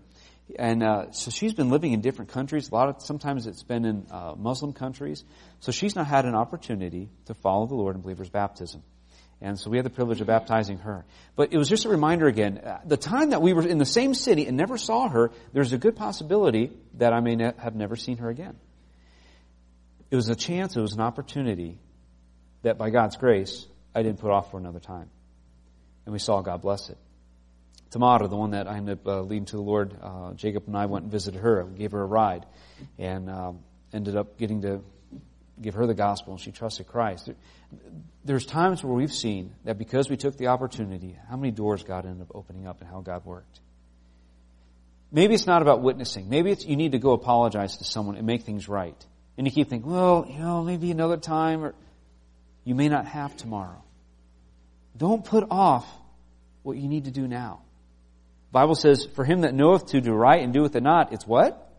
and 0.57 0.83
uh, 0.83 1.11
so 1.11 1.31
she's 1.31 1.53
been 1.53 1.69
living 1.69 1.93
in 1.93 2.01
different 2.01 2.31
countries. 2.31 2.69
A 2.69 2.75
lot 2.75 2.89
of 2.89 3.01
sometimes 3.01 3.47
it's 3.47 3.63
been 3.63 3.85
in 3.85 4.07
uh, 4.11 4.33
Muslim 4.37 4.73
countries. 4.73 5.23
So 5.59 5.71
she's 5.71 5.95
not 5.95 6.07
had 6.07 6.25
an 6.25 6.35
opportunity 6.35 7.09
to 7.25 7.33
follow 7.33 7.65
the 7.65 7.75
Lord 7.75 7.95
in 7.95 8.01
believer's 8.01 8.29
baptism. 8.29 8.83
And 9.43 9.59
so 9.59 9.69
we 9.69 9.75
had 9.77 9.85
the 9.85 9.89
privilege 9.89 10.21
of 10.21 10.27
baptizing 10.27 10.77
her. 10.79 11.03
But 11.35 11.51
it 11.51 11.57
was 11.57 11.67
just 11.67 11.83
a 11.83 11.89
reminder 11.89 12.27
again, 12.27 12.59
uh, 12.59 12.79
the 12.85 12.95
time 12.95 13.31
that 13.31 13.41
we 13.41 13.51
were 13.51 13.67
in 13.67 13.77
the 13.77 13.85
same 13.85 14.13
city 14.13 14.47
and 14.47 14.55
never 14.55 14.77
saw 14.77 15.09
her, 15.09 15.31
there's 15.51 15.73
a 15.73 15.77
good 15.77 15.97
possibility 15.97 16.71
that 16.93 17.11
I 17.11 17.19
may 17.19 17.35
ne- 17.35 17.51
have 17.57 17.75
never 17.75 17.97
seen 17.97 18.17
her 18.19 18.29
again. 18.29 18.55
It 20.09 20.15
was 20.15 20.29
a 20.29 20.35
chance, 20.35 20.77
it 20.77 20.81
was 20.81 20.93
an 20.93 21.01
opportunity 21.01 21.77
that 22.61 22.77
by 22.77 22.89
God's 22.89 23.17
grace, 23.17 23.67
I 23.93 24.01
didn't 24.01 24.19
put 24.19 24.31
off 24.31 24.49
for 24.49 24.57
another 24.57 24.79
time. 24.79 25.09
And 26.05 26.13
we 26.13 26.19
saw 26.19 26.39
God 26.39 26.61
bless 26.61 26.89
it. 26.89 26.97
Tamara, 27.91 28.29
the 28.29 28.37
one 28.37 28.51
that 28.51 28.69
I 28.69 28.77
ended 28.77 28.99
up 28.99 29.07
uh, 29.07 29.21
leading 29.23 29.45
to 29.47 29.57
the 29.57 29.61
Lord, 29.61 29.93
uh, 30.01 30.33
Jacob 30.35 30.63
and 30.67 30.77
I 30.77 30.85
went 30.85 31.03
and 31.03 31.11
visited 31.11 31.41
her, 31.41 31.65
gave 31.65 31.91
her 31.91 32.01
a 32.01 32.05
ride, 32.05 32.45
and 32.97 33.29
um, 33.29 33.59
ended 33.91 34.15
up 34.15 34.37
getting 34.37 34.61
to 34.61 34.81
give 35.61 35.75
her 35.75 35.85
the 35.85 35.93
gospel, 35.93 36.33
and 36.33 36.41
she 36.41 36.51
trusted 36.51 36.87
Christ. 36.87 37.29
There's 38.25 38.45
times 38.45 38.83
where 38.83 38.93
we've 38.93 39.13
seen 39.13 39.53
that 39.65 39.77
because 39.77 40.09
we 40.09 40.17
took 40.17 40.37
the 40.37 40.47
opportunity, 40.47 41.17
how 41.29 41.37
many 41.37 41.51
doors 41.51 41.83
God 41.83 42.05
ended 42.05 42.21
up 42.21 42.35
opening 42.35 42.67
up 42.67 42.81
and 42.81 42.89
how 42.89 43.01
God 43.01 43.25
worked. 43.25 43.59
Maybe 45.11 45.35
it's 45.35 45.45
not 45.45 45.61
about 45.61 45.81
witnessing. 45.81 46.27
Maybe 46.29 46.51
it's 46.51 46.65
you 46.65 46.75
need 46.75 46.93
to 46.93 46.99
go 46.99 47.11
apologize 47.11 47.77
to 47.77 47.83
someone 47.83 48.15
and 48.15 48.25
make 48.25 48.43
things 48.43 48.67
right. 48.67 48.95
And 49.37 49.45
you 49.45 49.51
keep 49.51 49.69
thinking, 49.69 49.91
well, 49.91 50.25
you 50.27 50.39
know, 50.39 50.63
maybe 50.63 50.89
another 50.89 51.17
time, 51.17 51.63
or 51.63 51.75
you 52.63 52.73
may 52.73 52.89
not 52.89 53.05
have 53.05 53.37
tomorrow. 53.37 53.83
Don't 54.97 55.23
put 55.23 55.45
off 55.51 55.87
what 56.63 56.77
you 56.77 56.87
need 56.87 57.05
to 57.05 57.11
do 57.11 57.27
now. 57.27 57.61
The 58.49 58.53
Bible 58.53 58.75
says, 58.75 59.07
for 59.15 59.23
him 59.23 59.41
that 59.41 59.53
knoweth 59.53 59.87
to 59.87 60.01
do 60.01 60.13
right 60.13 60.41
and 60.41 60.53
doeth 60.53 60.75
it 60.75 60.83
not, 60.83 61.13
it's 61.13 61.27
what? 61.27 61.71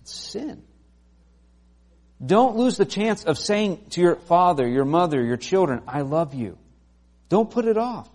It's 0.00 0.12
sin. 0.12 0.62
Don't 2.24 2.56
lose 2.56 2.76
the 2.76 2.84
chance 2.84 3.24
of 3.24 3.38
saying 3.38 3.86
to 3.90 4.00
your 4.00 4.16
father, 4.16 4.66
your 4.66 4.84
mother, 4.84 5.22
your 5.22 5.36
children, 5.36 5.82
I 5.86 6.02
love 6.02 6.34
you. 6.34 6.58
Don't 7.28 7.50
put 7.50 7.66
it 7.66 7.76
off. 7.76 8.08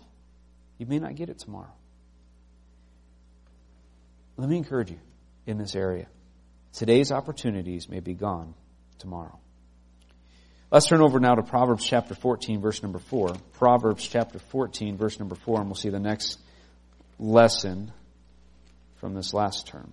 You 0.78 0.86
may 0.86 1.00
not 1.00 1.16
get 1.16 1.30
it 1.30 1.40
tomorrow. 1.40 1.74
Let 4.38 4.50
me 4.50 4.58
encourage 4.58 4.90
you 4.90 5.00
in 5.46 5.58
this 5.58 5.76
area. 5.76 6.08
Today's 6.72 7.12
opportunities 7.12 7.90
may 7.90 8.00
be 8.00 8.14
gone 8.14 8.54
tomorrow. 9.00 9.38
Let's 10.72 10.86
turn 10.86 11.02
over 11.02 11.20
now 11.20 11.36
to 11.36 11.44
Proverbs 11.44 11.84
chapter 11.84 12.14
14, 12.14 12.62
verse 12.62 12.82
number 12.84 13.00
4. 13.00 13.34
Proverbs 13.54 14.08
chapter 14.08 14.40
14, 14.40 14.98
verse 14.98 15.20
number 15.20 15.36
4, 15.36 15.60
and 15.60 15.68
we'll 15.68 15.76
see 15.76 15.90
the 15.90 16.00
next 16.00 16.40
lesson 17.18 17.92
from 18.98 19.16
this 19.16 19.34
last 19.34 19.68
term. 19.68 19.92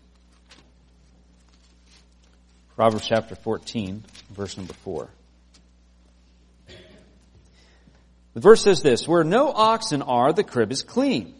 Proverbs 2.77 3.07
chapter 3.09 3.35
14, 3.35 4.05
verse 4.33 4.59
number 4.59 4.75
4. 4.75 5.09
The 8.35 8.41
verse 8.41 8.63
says 8.63 8.83
this, 8.83 9.09
where 9.09 9.25
no 9.25 9.51
oxen 9.51 10.03
are, 10.03 10.31
the 10.35 10.45
crib 10.45 10.71
is 10.71 10.83
clean, 10.83 11.35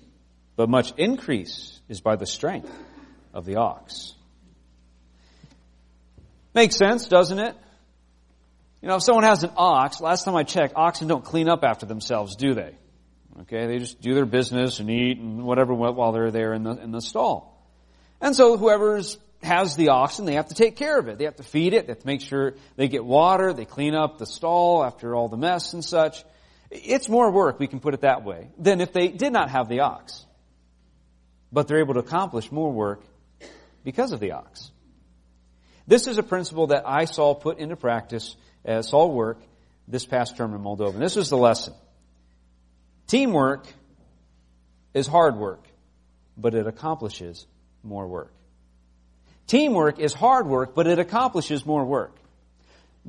but 0.57 0.71
much 0.71 0.95
increase 0.97 1.79
is 1.91 2.01
by 2.01 2.17
the 2.17 2.25
strength 2.25 2.75
of 3.35 3.45
the 3.45 3.57
ox. 3.57 4.15
Makes 6.55 6.77
sense, 6.77 7.07
doesn't 7.07 7.39
it? 7.39 7.55
You 8.81 8.89
know, 8.89 8.97
if 8.97 9.03
someone 9.03 9.25
has 9.25 9.43
an 9.43 9.51
ox, 9.59 10.01
last 10.01 10.25
time 10.25 10.37
I 10.37 10.43
checked, 10.43 10.73
oxen 10.75 11.07
don't 11.07 11.25
clean 11.25 11.51
up 11.51 11.65
after 11.65 11.85
themselves, 11.85 12.37
do 12.37 12.55
they? 12.55 12.75
Okay, 13.43 13.67
they 13.67 13.79
just 13.79 14.01
do 14.01 14.15
their 14.15 14.25
business 14.25 14.81
and 14.81 14.89
eat 14.91 15.19
and 15.19 15.45
whatever 15.45 15.75
while 15.75 16.13
they're 16.13 16.31
there 16.31 16.55
in 16.55 16.63
the, 16.63 16.71
in 16.83 16.93
the 16.93 17.03
stall. 17.03 17.63
And 18.23 18.35
so 18.35 18.57
whoever's 18.57 19.19
has 19.47 19.77
the 19.77 19.89
oxen, 19.89 20.27
they 20.27 20.35
have 20.35 20.49
to 20.49 20.55
take 20.55 20.77
care 20.77 20.99
of 20.99 21.09
it. 21.09 21.19
They 21.19 21.25
have 21.25 21.37
to 21.37 21.43
feed 21.43 21.73
it. 21.73 21.87
They 21.87 21.93
have 21.93 22.01
to 22.01 22.07
make 22.07 22.21
sure 22.21 22.55
they 22.77 22.89
get 22.89 23.05
water. 23.05 23.53
They 23.53 23.65
clean 23.65 23.95
up 23.95 24.19
the 24.19 24.27
stall 24.27 24.85
after 24.85 25.15
all 25.15 25.29
the 25.29 25.39
mess 25.39 25.73
and 25.73 25.85
such. 25.85 26.23
It's 26.71 27.09
more 27.09 27.31
work, 27.31 27.59
we 27.59 27.69
can 27.69 27.81
put 27.81 27.95
it 27.95 28.01
that 28.01 28.25
way, 28.25 28.49
than 28.59 28.81
if 28.81 28.93
they 28.93 29.09
did 29.09 29.33
not 29.33 29.51
have 29.51 29.69
the 29.69 29.81
ox. 29.81 30.27
But 31.53 31.69
they're 31.69 31.79
able 31.79 31.95
to 31.95 32.01
accomplish 32.01 32.51
more 32.51 32.73
work 32.73 33.03
because 33.85 34.13
of 34.13 34.21
the 34.21 34.33
ox. 34.33 34.71
This 35.87 36.09
is 36.09 36.19
a 36.19 36.23
principle 36.23 36.69
that 36.69 36.83
I 36.85 37.05
saw 37.05 37.35
put 37.35 37.59
into 37.59 37.77
practice, 37.77 38.35
uh, 38.67 38.83
saw 38.83 39.07
work 39.07 39.39
this 39.87 40.05
past 40.05 40.37
term 40.37 40.55
in 40.55 40.61
Moldova. 40.61 40.95
And 40.95 41.03
this 41.03 41.15
was 41.15 41.31
the 41.31 41.37
lesson. 41.37 41.73
Teamwork 43.07 43.67
is 44.93 45.07
hard 45.07 45.37
work, 45.37 45.65
but 46.37 46.55
it 46.55 46.67
accomplishes 46.67 47.47
more 47.85 48.09
work. 48.09 48.33
Teamwork 49.47 49.99
is 49.99 50.13
hard 50.13 50.47
work, 50.47 50.75
but 50.75 50.87
it 50.87 50.99
accomplishes 50.99 51.65
more 51.65 51.85
work. 51.85 52.17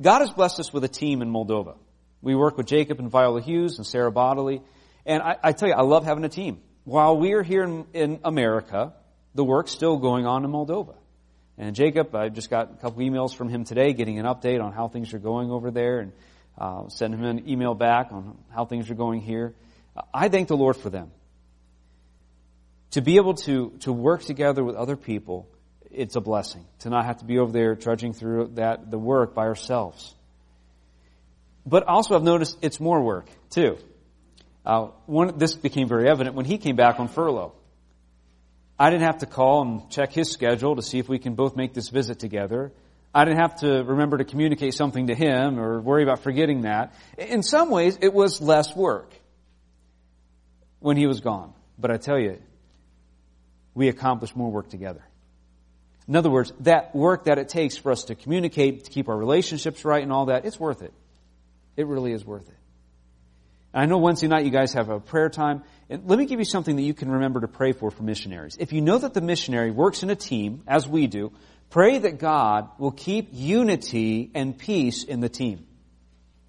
God 0.00 0.20
has 0.20 0.30
blessed 0.30 0.60
us 0.60 0.72
with 0.72 0.84
a 0.84 0.88
team 0.88 1.22
in 1.22 1.30
Moldova. 1.30 1.76
We 2.22 2.34
work 2.34 2.56
with 2.56 2.66
Jacob 2.66 3.00
and 3.00 3.10
Viola 3.10 3.40
Hughes 3.40 3.78
and 3.78 3.86
Sarah 3.86 4.12
Bodley. 4.12 4.62
And 5.04 5.22
I, 5.22 5.36
I, 5.42 5.52
tell 5.52 5.68
you, 5.68 5.74
I 5.74 5.82
love 5.82 6.04
having 6.04 6.24
a 6.24 6.28
team. 6.28 6.60
While 6.84 7.18
we're 7.18 7.42
here 7.42 7.62
in, 7.62 7.86
in, 7.92 8.20
America, 8.24 8.92
the 9.34 9.44
work's 9.44 9.72
still 9.72 9.96
going 9.96 10.26
on 10.26 10.44
in 10.44 10.50
Moldova. 10.50 10.96
And 11.56 11.74
Jacob, 11.74 12.14
I 12.14 12.28
just 12.28 12.50
got 12.50 12.70
a 12.70 12.76
couple 12.76 13.02
emails 13.02 13.34
from 13.34 13.48
him 13.48 13.64
today 13.64 13.92
getting 13.92 14.18
an 14.18 14.26
update 14.26 14.62
on 14.62 14.72
how 14.72 14.88
things 14.88 15.12
are 15.14 15.18
going 15.18 15.50
over 15.50 15.70
there 15.70 16.00
and 16.00 16.12
uh, 16.56 16.88
send 16.88 17.14
him 17.14 17.24
an 17.24 17.48
email 17.48 17.74
back 17.74 18.12
on 18.12 18.38
how 18.54 18.64
things 18.64 18.90
are 18.90 18.94
going 18.94 19.20
here. 19.20 19.54
I 20.14 20.28
thank 20.28 20.48
the 20.48 20.56
Lord 20.56 20.76
for 20.76 20.90
them. 20.90 21.10
To 22.92 23.02
be 23.02 23.16
able 23.16 23.34
to, 23.34 23.70
to 23.80 23.92
work 23.92 24.22
together 24.22 24.62
with 24.64 24.76
other 24.76 24.96
people, 24.96 25.48
it's 25.90 26.16
a 26.16 26.20
blessing. 26.20 26.64
To 26.80 26.90
not 26.90 27.04
have 27.06 27.18
to 27.18 27.24
be 27.24 27.38
over 27.38 27.52
there 27.52 27.74
trudging 27.74 28.12
through 28.12 28.52
that, 28.54 28.90
the 28.90 28.98
work 28.98 29.34
by 29.34 29.46
ourselves. 29.46 30.14
But 31.66 31.86
also 31.86 32.14
I've 32.14 32.22
noticed 32.22 32.58
it's 32.62 32.80
more 32.80 33.02
work, 33.02 33.26
too. 33.50 33.78
Uh, 34.64 34.88
one, 35.06 35.38
this 35.38 35.54
became 35.54 35.88
very 35.88 36.08
evident 36.08 36.36
when 36.36 36.44
he 36.44 36.58
came 36.58 36.76
back 36.76 37.00
on 37.00 37.08
furlough. 37.08 37.52
I 38.78 38.90
didn't 38.90 39.04
have 39.04 39.18
to 39.18 39.26
call 39.26 39.62
and 39.62 39.90
check 39.90 40.12
his 40.12 40.30
schedule 40.30 40.76
to 40.76 40.82
see 40.82 40.98
if 40.98 41.08
we 41.08 41.18
can 41.18 41.34
both 41.34 41.56
make 41.56 41.74
this 41.74 41.88
visit 41.88 42.18
together. 42.18 42.72
I 43.14 43.24
didn't 43.24 43.40
have 43.40 43.60
to 43.60 43.82
remember 43.82 44.18
to 44.18 44.24
communicate 44.24 44.74
something 44.74 45.08
to 45.08 45.14
him 45.14 45.58
or 45.58 45.80
worry 45.80 46.02
about 46.02 46.20
forgetting 46.20 46.62
that. 46.62 46.94
In 47.16 47.42
some 47.42 47.70
ways, 47.70 47.98
it 48.00 48.12
was 48.12 48.40
less 48.40 48.76
work 48.76 49.12
when 50.78 50.96
he 50.96 51.06
was 51.06 51.20
gone. 51.20 51.54
But 51.78 51.90
I 51.90 51.96
tell 51.96 52.18
you, 52.18 52.38
we 53.74 53.88
accomplished 53.88 54.36
more 54.36 54.50
work 54.50 54.68
together. 54.68 55.02
In 56.08 56.16
other 56.16 56.30
words, 56.30 56.52
that 56.60 56.94
work 56.94 57.24
that 57.24 57.38
it 57.38 57.50
takes 57.50 57.76
for 57.76 57.92
us 57.92 58.04
to 58.04 58.14
communicate, 58.14 58.84
to 58.84 58.90
keep 58.90 59.08
our 59.08 59.16
relationships 59.16 59.84
right 59.84 60.02
and 60.02 60.10
all 60.10 60.26
that, 60.26 60.46
it's 60.46 60.58
worth 60.58 60.82
it. 60.82 60.94
It 61.76 61.86
really 61.86 62.12
is 62.12 62.24
worth 62.24 62.48
it. 62.48 62.54
And 63.74 63.82
I 63.82 63.86
know 63.86 63.98
Wednesday 63.98 64.26
night 64.26 64.46
you 64.46 64.50
guys 64.50 64.72
have 64.72 64.88
a 64.88 65.00
prayer 65.00 65.28
time. 65.28 65.62
And 65.90 66.08
let 66.08 66.18
me 66.18 66.24
give 66.24 66.38
you 66.38 66.46
something 66.46 66.76
that 66.76 66.82
you 66.82 66.94
can 66.94 67.10
remember 67.10 67.40
to 67.42 67.48
pray 67.48 67.72
for 67.72 67.90
for 67.90 68.02
missionaries. 68.02 68.56
If 68.58 68.72
you 68.72 68.80
know 68.80 68.96
that 68.96 69.12
the 69.12 69.20
missionary 69.20 69.70
works 69.70 70.02
in 70.02 70.08
a 70.08 70.16
team, 70.16 70.62
as 70.66 70.88
we 70.88 71.06
do, 71.06 71.32
pray 71.68 71.98
that 71.98 72.18
God 72.18 72.70
will 72.78 72.90
keep 72.90 73.28
unity 73.32 74.30
and 74.34 74.56
peace 74.56 75.04
in 75.04 75.20
the 75.20 75.28
team. 75.28 75.66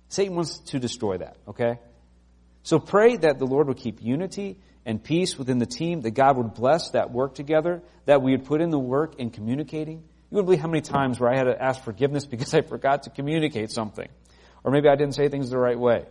Satan 0.08 0.36
wants 0.36 0.60
to 0.60 0.80
destroy 0.80 1.18
that, 1.18 1.36
okay? 1.50 1.80
So 2.70 2.78
pray 2.78 3.18
that 3.18 3.40
the 3.40 3.48
Lord 3.48 3.66
will 3.66 3.74
keep 3.74 4.00
unity 4.00 4.60
and 4.86 5.04
peace 5.04 5.40
within 5.40 5.58
the 5.58 5.66
team, 5.66 6.02
that 6.02 6.12
God 6.12 6.38
would 6.38 6.54
bless 6.54 6.92
that 6.92 7.10
work 7.10 7.34
together, 7.34 7.82
that 8.06 8.22
we 8.22 8.34
would 8.34 8.46
put 8.46 8.62
in 8.62 8.70
the 8.70 8.78
work 8.78 9.16
in 9.16 9.32
communicating. 9.32 9.98
You 9.98 10.36
wouldn't 10.36 10.46
believe 10.46 10.60
how 10.60 10.68
many 10.68 10.82
times 10.82 11.20
where 11.20 11.34
I 11.34 11.36
had 11.36 11.46
to 11.46 11.60
ask 11.60 11.84
forgiveness 11.84 12.26
because 12.28 12.54
I 12.54 12.62
forgot 12.62 13.04
to 13.04 13.10
communicate 13.10 13.72
something. 13.72 14.08
Or 14.64 14.72
maybe 14.72 14.88
I 14.88 14.96
didn't 14.96 15.16
say 15.16 15.30
things 15.30 15.50
the 15.50 15.58
right 15.58 15.80
way. 15.80 16.06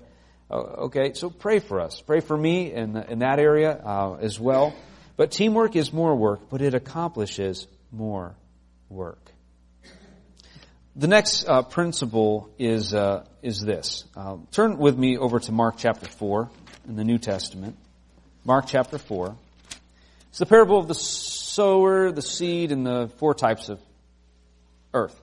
Uh, 0.51 0.87
okay, 0.87 1.13
so 1.13 1.31
pray 1.31 1.61
for 1.61 1.81
us. 1.81 2.01
Pray 2.01 2.19
for 2.19 2.37
me 2.37 2.73
in, 2.73 2.97
in 2.97 3.21
that 3.21 3.39
area 3.39 3.71
uh, 3.71 4.17
as 4.21 4.41
well. 4.41 4.75
But 5.17 5.31
teamwork 5.31 5.77
is 5.77 5.93
more 5.93 6.17
work, 6.17 6.51
but 6.51 6.61
it 6.61 6.75
accomplishes 6.75 7.69
more 7.93 8.35
work. 8.89 9.28
The 10.99 11.07
next 11.07 11.45
uh, 11.47 11.63
principle 11.63 12.51
is 12.59 12.93
uh, 12.93 13.25
is 13.41 13.61
this. 13.61 14.03
Uh, 14.17 14.39
turn 14.51 14.79
with 14.79 14.99
me 14.99 15.17
over 15.17 15.39
to 15.39 15.53
Mark 15.53 15.77
chapter 15.79 16.07
four 16.07 16.51
in 16.89 16.97
the 16.97 17.05
New 17.05 17.19
Testament. 17.19 17.77
Mark 18.45 18.65
chapter 18.67 18.99
four. 18.99 19.37
It's 20.31 20.41
the 20.41 20.47
parable 20.47 20.77
of 20.77 20.89
the 20.89 20.97
sower, 20.97 22.11
the 22.11 22.21
seed, 22.21 22.73
and 22.73 22.85
the 22.85 23.13
four 23.19 23.35
types 23.35 23.69
of 23.69 23.81
earth. 24.93 25.17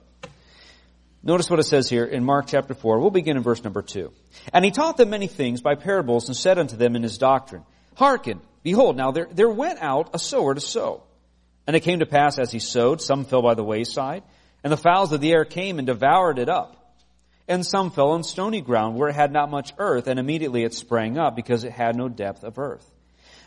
Notice 1.22 1.50
what 1.50 1.60
it 1.60 1.64
says 1.64 1.90
here 1.90 2.06
in 2.06 2.24
Mark 2.24 2.46
chapter 2.48 2.74
4. 2.74 3.00
We'll 3.00 3.10
begin 3.10 3.36
in 3.36 3.42
verse 3.42 3.64
number 3.64 3.82
2. 3.82 4.14
And 4.54 4.64
he 4.64 4.70
taught 4.70 4.96
them 4.96 5.10
many 5.10 5.26
things 5.26 5.60
by 5.60 5.74
parables 5.74 6.28
and 6.28 6.38
said 6.38 6.60
unto 6.60 6.78
them 6.78 6.96
in 6.96 7.02
his 7.02 7.18
doctrine, 7.18 7.64
Hearken, 7.96 8.42
behold, 8.62 8.96
now 8.96 9.10
there, 9.10 9.28
there 9.32 9.50
went 9.50 9.82
out 9.82 10.12
a 10.14 10.20
sower 10.20 10.54
to 10.54 10.62
sow. 10.62 11.02
And 11.66 11.76
it 11.76 11.80
came 11.80 12.00
to 12.00 12.06
pass 12.06 12.38
as 12.38 12.52
he 12.52 12.60
sowed, 12.60 13.02
some 13.02 13.26
fell 13.26 13.42
by 13.42 13.56
the 13.56 13.64
wayside, 13.64 14.22
and 14.66 14.74
the 14.74 14.78
fowls 14.78 15.14
of 15.14 15.22
the 15.22 15.32
air 15.32 15.46
came 15.46 15.78
and 15.78 15.88
devoured 15.88 16.40
it 16.40 16.50
up. 16.50 16.98
And 17.48 17.66
some 17.66 17.92
fell 17.92 18.10
on 18.10 18.24
stony 18.24 18.60
ground 18.60 18.98
where 18.98 19.08
it 19.08 19.16
had 19.16 19.32
not 19.32 19.50
much 19.50 19.72
earth, 19.78 20.08
and 20.08 20.20
immediately 20.20 20.64
it 20.64 20.74
sprang 20.74 21.18
up 21.18 21.38
because 21.38 21.64
it 21.64 21.72
had 21.72 21.96
no 21.96 22.10
depth 22.10 22.44
of 22.44 22.60
earth. 22.60 22.86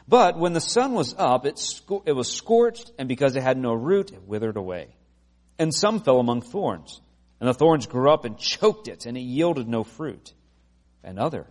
But 0.08 0.38
when 0.38 0.54
the 0.54 0.60
sun 0.60 0.94
was 0.94 1.14
up, 1.18 1.44
it, 1.44 1.60
it 2.06 2.12
was 2.12 2.32
scorched, 2.32 2.90
and 2.98 3.06
because 3.08 3.36
it 3.36 3.42
had 3.42 3.58
no 3.58 3.74
root, 3.74 4.12
it 4.12 4.26
withered 4.26 4.56
away. 4.56 4.94
And 5.58 5.74
some 5.74 6.00
fell 6.00 6.20
among 6.20 6.40
thorns 6.40 7.02
and 7.40 7.48
the 7.48 7.54
thorns 7.54 7.86
grew 7.86 8.10
up 8.10 8.24
and 8.24 8.38
choked 8.38 8.88
it, 8.88 9.06
and 9.06 9.16
it 9.16 9.22
yielded 9.22 9.68
no 9.68 9.84
fruit. 9.84 10.32
Another 11.02 11.46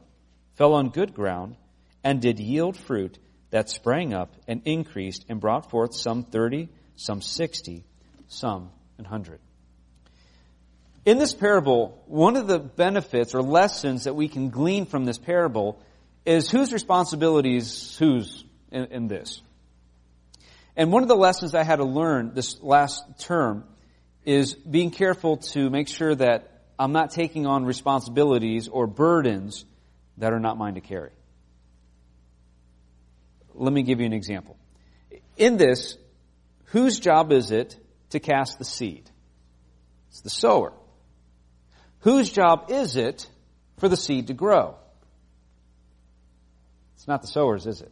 fell 0.56 0.74
on 0.74 0.90
good 0.90 1.14
ground 1.14 1.56
and 2.04 2.22
did 2.22 2.40
yield 2.40 2.76
fruit 2.76 3.18
that 3.52 3.70
sprang 3.70 4.14
up 4.14 4.34
and 4.48 4.62
increased 4.66 5.26
and 5.30 5.40
brought 5.40 5.70
forth 5.70 5.96
some 5.96 6.24
thirty, 6.24 6.70
some 6.96 7.22
sixty, 7.22 7.86
some 8.28 8.70
an 8.98 9.06
hundred. 9.06 9.40
In 11.08 11.20
this 11.20 11.34
parable, 11.34 12.04
one 12.08 12.36
of 12.36 12.48
the 12.48 12.60
benefits 12.60 13.34
or 13.34 13.42
lessons 13.42 14.04
that 14.04 14.14
we 14.14 14.28
can 14.28 14.50
glean 14.50 14.86
from 14.86 15.06
this 15.06 15.18
parable 15.18 15.82
is 16.26 16.52
whose 16.52 16.74
responsibilities 16.74 17.96
whose 17.98 18.44
in, 18.74 18.88
in 18.88 19.08
this. 19.08 19.42
And 20.76 20.92
one 20.92 21.04
of 21.04 21.08
the 21.08 21.16
lessons 21.16 21.56
I 21.56 21.64
had 21.64 21.78
to 21.78 21.86
learn 21.86 22.34
this 22.34 22.62
last 22.62 23.06
term 23.20 23.64
is 24.26 24.54
being 24.54 24.92
careful 24.92 25.38
to 25.54 25.70
make 25.70 25.88
sure 25.88 26.14
that 26.14 26.52
I'm 26.78 26.92
not 26.92 27.12
taking 27.12 27.46
on 27.46 27.64
responsibilities 27.64 28.68
or 28.68 28.86
burdens 28.86 29.64
that 30.18 30.34
are 30.34 30.42
not 30.42 30.58
mine 30.58 30.74
to 30.74 30.82
carry. 30.82 31.12
Let 33.54 33.72
me 33.72 33.84
give 33.84 34.02
you 34.02 34.06
an 34.08 34.14
example. 34.14 34.58
In 35.38 35.56
this, 35.56 35.98
whose 36.66 37.00
job 37.00 37.32
is 37.32 37.52
it 37.52 37.78
to 38.10 38.20
cast 38.20 38.60
the 38.60 38.66
seed? 38.66 39.10
It's 40.10 40.20
the 40.20 40.30
sower. 40.30 40.74
Whose 42.02 42.30
job 42.30 42.70
is 42.70 42.96
it 42.96 43.28
for 43.78 43.90
the 43.90 43.98
seed 43.98 44.28
to 44.28 44.34
grow? 44.34 44.76
It's 46.96 47.08
not 47.08 47.22
the 47.22 47.28
sower's, 47.28 47.66
is 47.66 47.82
it? 47.82 47.92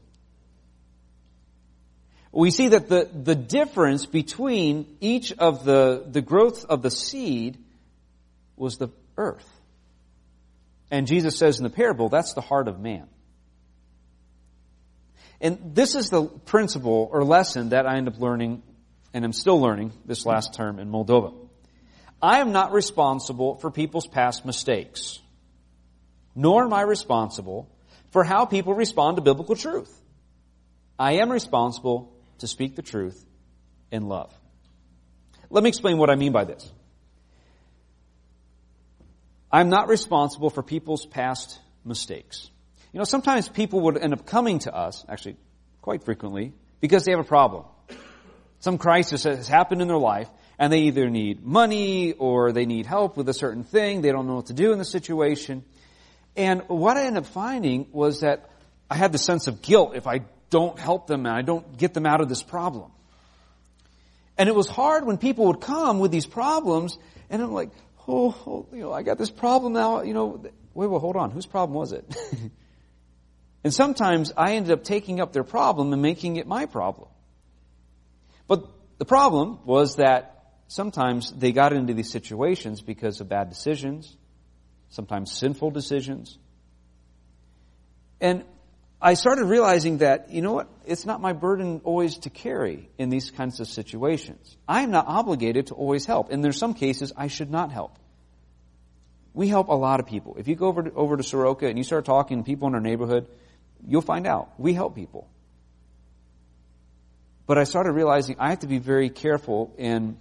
we 2.35 2.51
see 2.51 2.69
that 2.69 2.89
the, 2.89 3.09
the 3.13 3.33
difference 3.33 4.05
between 4.05 4.97
each 5.00 5.31
of 5.31 5.63
the, 5.63 6.05
the 6.05 6.21
growth 6.21 6.65
of 6.65 6.81
the 6.81 6.91
seed 6.91 7.57
was 8.57 8.77
the 8.77 8.89
earth. 9.17 9.50
And 10.91 11.07
Jesus 11.07 11.38
says 11.38 11.59
in 11.59 11.63
the 11.63 11.69
parable, 11.69 12.09
that's 12.09 12.33
the 12.33 12.41
heart 12.41 12.67
of 12.67 12.79
man. 12.79 13.07
And 15.39 15.75
this 15.75 15.95
is 15.95 16.09
the 16.09 16.24
principle 16.24 17.09
or 17.12 17.24
lesson 17.24 17.69
that 17.69 17.85
I 17.85 17.95
end 17.95 18.09
up 18.09 18.19
learning, 18.19 18.63
and 19.13 19.24
I'm 19.24 19.33
still 19.33 19.59
learning 19.59 19.93
this 20.05 20.25
last 20.25 20.53
term 20.53 20.77
in 20.79 20.89
Moldova. 20.89 21.33
I 22.25 22.39
am 22.39 22.51
not 22.51 22.72
responsible 22.72 23.53
for 23.58 23.70
people's 23.70 24.08
past 24.08 24.48
mistakes, 24.48 25.20
nor 26.34 26.63
am 26.63 26.74
I 26.74 26.82
responsible 26.82 27.70
for 28.10 28.24
how 28.24 28.46
people 28.46 28.74
respond 28.74 29.17
to 29.17 29.22
biblical 29.22 29.55
truth. 29.55 29.96
I 30.98 31.17
am 31.17 31.32
responsible 31.32 32.12
to 32.39 32.48
speak 32.48 32.75
the 32.75 32.82
truth 32.82 33.24
in 33.91 34.08
love. 34.08 34.34
Let 35.51 35.63
me 35.63 35.70
explain 35.70 36.00
what 36.00 36.10
I 36.10 36.15
mean 36.15 36.32
by 36.32 36.46
this. 36.46 36.67
I'm 39.51 39.70
not 39.70 39.88
responsible 39.88 40.50
for 40.50 40.63
people's 40.63 41.05
past 41.05 41.60
mistakes. 41.84 42.50
You 42.91 42.98
know, 42.98 43.03
sometimes 43.03 43.50
people 43.50 43.82
would 43.82 44.00
end 44.00 44.13
up 44.13 44.25
coming 44.25 44.58
to 44.60 44.75
us, 44.75 45.05
actually 45.08 45.36
quite 45.79 46.03
frequently, 46.03 46.53
because 46.82 47.05
they 47.05 47.12
have 47.12 47.20
a 47.20 47.24
problem. 47.24 47.65
Some 48.62 48.79
crisis 48.79 49.25
has 49.25 49.48
happened 49.48 49.84
in 49.84 49.88
their 49.88 50.00
life, 50.00 50.27
and 50.57 50.71
they 50.71 50.79
either 50.81 51.09
need 51.09 51.43
money 51.43 52.13
or 52.13 52.51
they 52.51 52.65
need 52.65 52.85
help 52.85 53.17
with 53.17 53.27
a 53.29 53.33
certain 53.33 53.63
thing. 53.63 54.01
They 54.01 54.12
don't 54.12 54.27
know 54.27 54.35
what 54.35 54.47
to 54.47 54.53
do 54.53 54.71
in 54.71 54.79
the 54.79 54.85
situation. 54.85 55.63
And 56.35 56.63
what 56.67 56.97
I 56.97 57.05
ended 57.05 57.24
up 57.24 57.29
finding 57.29 57.88
was 57.91 58.21
that 58.21 58.50
I 58.89 58.95
had 58.95 59.12
the 59.12 59.17
sense 59.17 59.47
of 59.47 59.62
guilt 59.62 59.95
if 59.95 60.07
I 60.07 60.21
don't 60.50 60.77
help 60.79 61.07
them 61.07 61.25
and 61.25 61.35
I 61.35 61.41
don't 61.41 61.77
get 61.77 61.93
them 61.93 62.05
out 62.05 62.21
of 62.21 62.29
this 62.29 62.43
problem. 62.43 62.91
And 64.38 64.50
it 64.50 64.55
was 64.55 64.67
hard 64.67 65.05
when 65.05 65.17
people 65.17 65.45
would 65.47 65.62
come 65.62 66.00
with 66.00 66.12
these 66.12 66.25
problems 66.25 66.97
and 67.29 67.41
I'm 67.41 67.53
like, 67.53 67.71
oh, 68.07 68.35
oh 68.45 68.67
you 68.74 68.81
know, 68.81 68.93
I 68.93 69.03
got 69.03 69.17
this 69.17 69.29
problem 69.29 69.74
now, 69.74 70.01
you 70.01 70.13
know, 70.13 70.43
wait, 70.74 70.88
well, 70.88 71.00
hold 71.00 71.15
on, 71.15 71.31
whose 71.31 71.45
problem 71.45 71.77
was 71.77 71.93
it? 71.93 72.05
and 73.63 73.74
sometimes 73.74 74.31
I 74.35 74.55
ended 74.55 74.71
up 74.71 74.83
taking 74.83 75.21
up 75.21 75.33
their 75.33 75.43
problem 75.43 75.93
and 75.93 76.01
making 76.01 76.35
it 76.35 76.47
my 76.47 76.65
problem. 76.65 77.09
But 78.47 78.67
the 78.97 79.05
problem 79.05 79.59
was 79.65 79.95
that 79.95 80.35
sometimes 80.67 81.31
they 81.31 81.51
got 81.51 81.74
into 81.74 81.93
these 81.93 82.12
situations 82.12 82.81
because 82.81 83.22
of 83.22 83.29
bad 83.29 83.50
decisions, 83.50 84.15
sometimes 84.89 85.31
sinful 85.31 85.72
decisions. 85.72 86.38
And 88.22 88.43
I 89.01 89.13
started 89.13 89.45
realizing 89.45 90.00
that, 90.00 90.31
you 90.31 90.41
know 90.41 90.53
what, 90.53 90.69
it's 90.86 91.05
not 91.05 91.22
my 91.22 91.34
burden 91.34 91.81
always 91.84 92.17
to 92.19 92.29
carry 92.29 92.89
in 92.98 93.10
these 93.10 93.29
kinds 93.29 93.60
of 93.60 93.67
situations. 93.67 94.57
I 94.67 94.81
am 94.81 94.91
not 94.91 95.05
obligated 95.07 95.67
to 95.67 95.74
always 95.75 96.05
help. 96.05 96.31
And 96.31 96.43
there's 96.43 96.57
some 96.57 96.74
cases 96.74 97.13
I 97.15 97.27
should 97.27 97.51
not 97.51 97.72
help. 97.72 97.98
We 99.34 99.50
help 99.50 99.67
a 99.67 99.74
lot 99.74 100.00
of 100.00 100.07
people. 100.07 100.38
If 100.39 100.48
you 100.48 100.55
go 100.55 100.67
over 100.67 100.84
to, 100.84 100.93
over 100.93 101.17
to 101.17 101.24
Soroka 101.24 101.67
and 101.67 101.77
you 101.77 101.84
start 101.84 102.05
talking 102.05 102.38
to 102.38 102.43
people 102.43 102.69
in 102.69 102.74
our 102.74 102.79
neighborhood, 102.79 103.27
you'll 103.86 104.01
find 104.01 104.25
out. 104.25 104.53
We 104.57 104.74
help 104.74 104.95
people. 104.95 105.27
But 107.45 107.57
I 107.57 107.65
started 107.65 107.91
realizing 107.91 108.38
I 108.39 108.50
have 108.50 108.60
to 108.60 108.67
be 108.67 108.79
very 108.79 109.10
careful 109.10 109.74
in, 109.77 110.17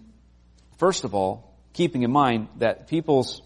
first 0.78 1.04
of 1.04 1.14
all, 1.14 1.54
keeping 1.72 2.02
in 2.02 2.10
mind 2.10 2.48
that 2.58 2.88
people's, 2.88 3.42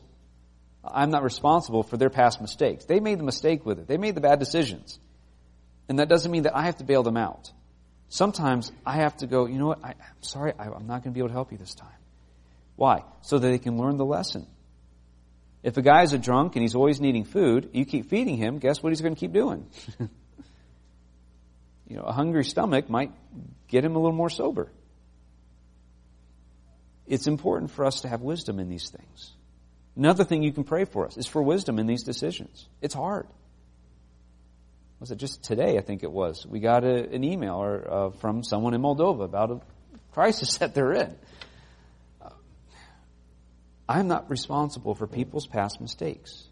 I'm 0.85 1.11
not 1.11 1.23
responsible 1.23 1.83
for 1.83 1.97
their 1.97 2.11
past 2.11 2.41
mistakes. 2.41 2.85
They 2.85 3.01
made 3.01 3.19
the 3.19 3.25
mistake 3.25 3.67
with 3.67 3.79
it. 3.79 3.89
They 3.89 3.97
made 3.97 4.15
the 4.15 4.21
bad 4.21 4.39
decisions. 4.39 4.99
And 5.89 5.99
that 5.99 6.09
doesn't 6.09 6.31
mean 6.31 6.43
that 6.43 6.57
I 6.57 6.63
have 6.63 6.77
to 6.77 6.85
bail 6.85 7.03
them 7.03 7.17
out. 7.17 7.51
Sometimes 8.11 8.73
I 8.87 8.97
have 8.97 9.17
to 9.19 9.27
go, 9.27 9.47
you 9.47 9.59
know 9.59 9.67
what, 9.67 9.85
I, 9.85 9.91
am 9.91 10.23
sorry, 10.23 10.53
I, 10.59 10.65
I'm 10.65 10.87
not 10.87 11.03
going 11.03 11.13
to 11.13 11.15
be 11.15 11.21
able 11.21 11.29
to 11.29 11.35
help 11.35 11.53
you 11.53 11.59
this 11.59 11.75
time. 11.75 11.89
Why? 12.77 13.03
So 13.23 13.39
that 13.39 13.49
they 13.49 13.59
can 13.59 13.77
learn 13.77 13.97
the 13.97 14.05
lesson. 14.05 14.47
If 15.63 15.77
a 15.77 15.83
guy's 15.83 16.13
a 16.13 16.19
drunk 16.19 16.55
and 16.55 16.63
he's 16.63 16.75
always 16.75 17.01
needing 17.01 17.25
food, 17.25 17.71
you 17.73 17.85
keep 17.85 18.09
feeding 18.09 18.37
him, 18.37 18.59
guess 18.59 18.83
what 18.83 18.91
he's 18.91 19.01
going 19.01 19.15
to 19.15 19.21
keep 19.21 19.33
doing? 19.33 19.67
you 21.89 21.97
know, 21.97 22.03
a 22.03 22.13
hungry 22.13 22.45
stomach 22.45 22.89
might 22.89 23.11
get 23.67 23.85
him 23.85 23.97
a 23.97 23.99
little 23.99 24.17
more 24.17 24.31
sober. 24.31 24.71
It's 27.09 27.27
important 27.27 27.71
for 27.71 27.85
us 27.85 28.03
to 28.03 28.09
have 28.09 28.23
wisdom 28.23 28.59
in 28.61 28.69
these 28.69 28.91
things. 28.91 29.33
Another 29.97 30.25
thing 30.25 30.43
you 30.43 30.53
can 30.53 30.65
pray 30.65 30.85
for 30.85 31.07
us 31.07 31.17
is 31.17 31.27
for 31.27 31.43
wisdom 31.43 31.79
in 31.79 31.87
these 31.87 32.05
decisions. 32.05 32.69
It's 32.81 32.95
hard 32.95 33.27
was 35.01 35.11
it 35.11 35.17
just 35.17 35.43
today? 35.43 35.79
I 35.79 35.81
think 35.81 36.03
it 36.03 36.11
was. 36.11 36.47
We 36.47 36.61
got 36.61 36.85
a, 36.85 37.09
an 37.15 37.23
email 37.25 37.55
or, 37.55 37.91
uh, 37.91 38.11
from 38.11 38.43
someone 38.43 38.75
in 38.75 38.83
Moldova 38.83 39.25
about 39.25 39.51
a 39.51 39.61
crisis 40.13 40.59
that 40.59 40.75
they're 40.75 40.93
in. 40.93 41.17
Uh, 42.21 42.31
I'm 43.89 44.09
not 44.09 44.29
responsible 44.31 44.95
for 44.95 45.07
people's 45.07 45.47
past 45.47 45.81
mistakes. 45.81 46.45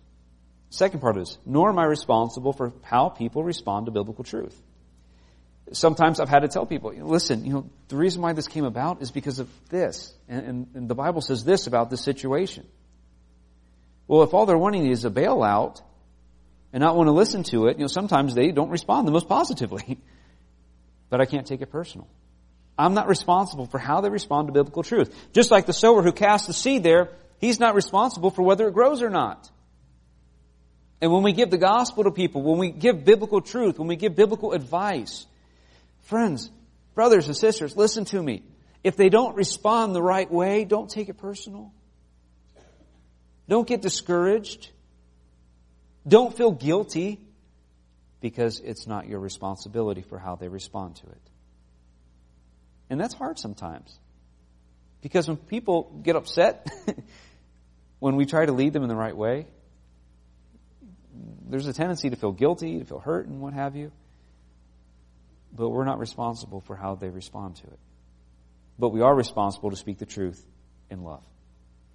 Second 0.70 1.00
part 1.00 1.16
is, 1.16 1.38
nor 1.46 1.70
am 1.70 1.78
I 1.78 1.84
responsible 1.84 2.52
for 2.52 2.72
how 2.82 3.08
people 3.08 3.42
respond 3.42 3.86
to 3.86 3.92
biblical 3.92 4.24
truth. 4.24 4.60
Sometimes 5.72 6.20
I've 6.20 6.28
had 6.28 6.40
to 6.40 6.48
tell 6.48 6.64
people, 6.64 6.92
listen, 6.94 7.44
you 7.44 7.52
know, 7.52 7.70
the 7.88 7.96
reason 7.96 8.22
why 8.22 8.32
this 8.32 8.46
came 8.46 8.64
about 8.64 9.02
is 9.02 9.10
because 9.10 9.40
of 9.40 9.48
this. 9.68 10.14
And, 10.28 10.46
and, 10.46 10.66
and 10.74 10.88
the 10.88 10.94
Bible 10.94 11.20
says 11.20 11.44
this 11.44 11.66
about 11.66 11.90
this 11.90 12.02
situation. 12.02 12.66
Well, 14.06 14.22
if 14.22 14.32
all 14.32 14.46
they're 14.46 14.56
wanting 14.56 14.86
is 14.86 15.04
a 15.04 15.10
bailout, 15.10 15.82
and 16.72 16.82
not 16.82 16.96
want 16.96 17.06
to 17.06 17.12
listen 17.12 17.42
to 17.44 17.68
it, 17.68 17.78
you 17.78 17.84
know, 17.84 17.86
sometimes 17.86 18.34
they 18.34 18.50
don't 18.52 18.70
respond 18.70 19.08
the 19.08 19.12
most 19.12 19.28
positively. 19.28 19.98
but 21.10 21.20
I 21.20 21.24
can't 21.24 21.46
take 21.46 21.62
it 21.62 21.70
personal. 21.70 22.06
I'm 22.78 22.94
not 22.94 23.08
responsible 23.08 23.66
for 23.66 23.78
how 23.78 24.00
they 24.00 24.10
respond 24.10 24.48
to 24.48 24.52
biblical 24.52 24.82
truth. 24.82 25.14
Just 25.32 25.50
like 25.50 25.66
the 25.66 25.72
sower 25.72 26.02
who 26.02 26.12
casts 26.12 26.46
the 26.46 26.52
seed 26.52 26.82
there, 26.82 27.08
he's 27.38 27.58
not 27.58 27.74
responsible 27.74 28.30
for 28.30 28.42
whether 28.42 28.68
it 28.68 28.74
grows 28.74 29.02
or 29.02 29.08
not. 29.08 29.50
And 31.00 31.12
when 31.12 31.22
we 31.22 31.32
give 31.32 31.50
the 31.50 31.58
gospel 31.58 32.04
to 32.04 32.10
people, 32.10 32.42
when 32.42 32.58
we 32.58 32.70
give 32.70 33.04
biblical 33.04 33.40
truth, 33.40 33.78
when 33.78 33.88
we 33.88 33.96
give 33.96 34.14
biblical 34.14 34.52
advice, 34.52 35.26
friends, 36.06 36.50
brothers 36.94 37.26
and 37.26 37.36
sisters, 37.36 37.76
listen 37.76 38.04
to 38.06 38.22
me. 38.22 38.42
If 38.82 38.96
they 38.96 39.08
don't 39.08 39.36
respond 39.36 39.94
the 39.94 40.02
right 40.02 40.30
way, 40.30 40.64
don't 40.64 40.88
take 40.88 41.08
it 41.08 41.18
personal. 41.18 41.72
Don't 43.48 43.66
get 43.66 43.82
discouraged. 43.82 44.70
Don't 46.06 46.36
feel 46.36 46.52
guilty 46.52 47.20
because 48.20 48.60
it's 48.60 48.86
not 48.86 49.06
your 49.06 49.20
responsibility 49.20 50.02
for 50.02 50.18
how 50.18 50.36
they 50.36 50.48
respond 50.48 50.96
to 50.96 51.06
it. 51.06 51.30
And 52.90 53.00
that's 53.00 53.14
hard 53.14 53.38
sometimes. 53.38 53.98
Because 55.02 55.28
when 55.28 55.36
people 55.36 56.00
get 56.02 56.16
upset, 56.16 56.68
when 57.98 58.16
we 58.16 58.26
try 58.26 58.46
to 58.46 58.52
lead 58.52 58.72
them 58.72 58.82
in 58.82 58.88
the 58.88 58.96
right 58.96 59.16
way, 59.16 59.46
there's 61.48 61.66
a 61.66 61.72
tendency 61.72 62.10
to 62.10 62.16
feel 62.16 62.32
guilty, 62.32 62.78
to 62.78 62.84
feel 62.84 62.98
hurt, 62.98 63.26
and 63.26 63.40
what 63.40 63.52
have 63.52 63.76
you. 63.76 63.92
But 65.56 65.70
we're 65.70 65.84
not 65.84 65.98
responsible 65.98 66.60
for 66.60 66.76
how 66.76 66.94
they 66.94 67.08
respond 67.08 67.56
to 67.56 67.66
it. 67.66 67.78
But 68.78 68.90
we 68.90 69.00
are 69.00 69.14
responsible 69.14 69.70
to 69.70 69.76
speak 69.76 69.98
the 69.98 70.06
truth 70.06 70.44
in 70.90 71.02
love. 71.02 71.24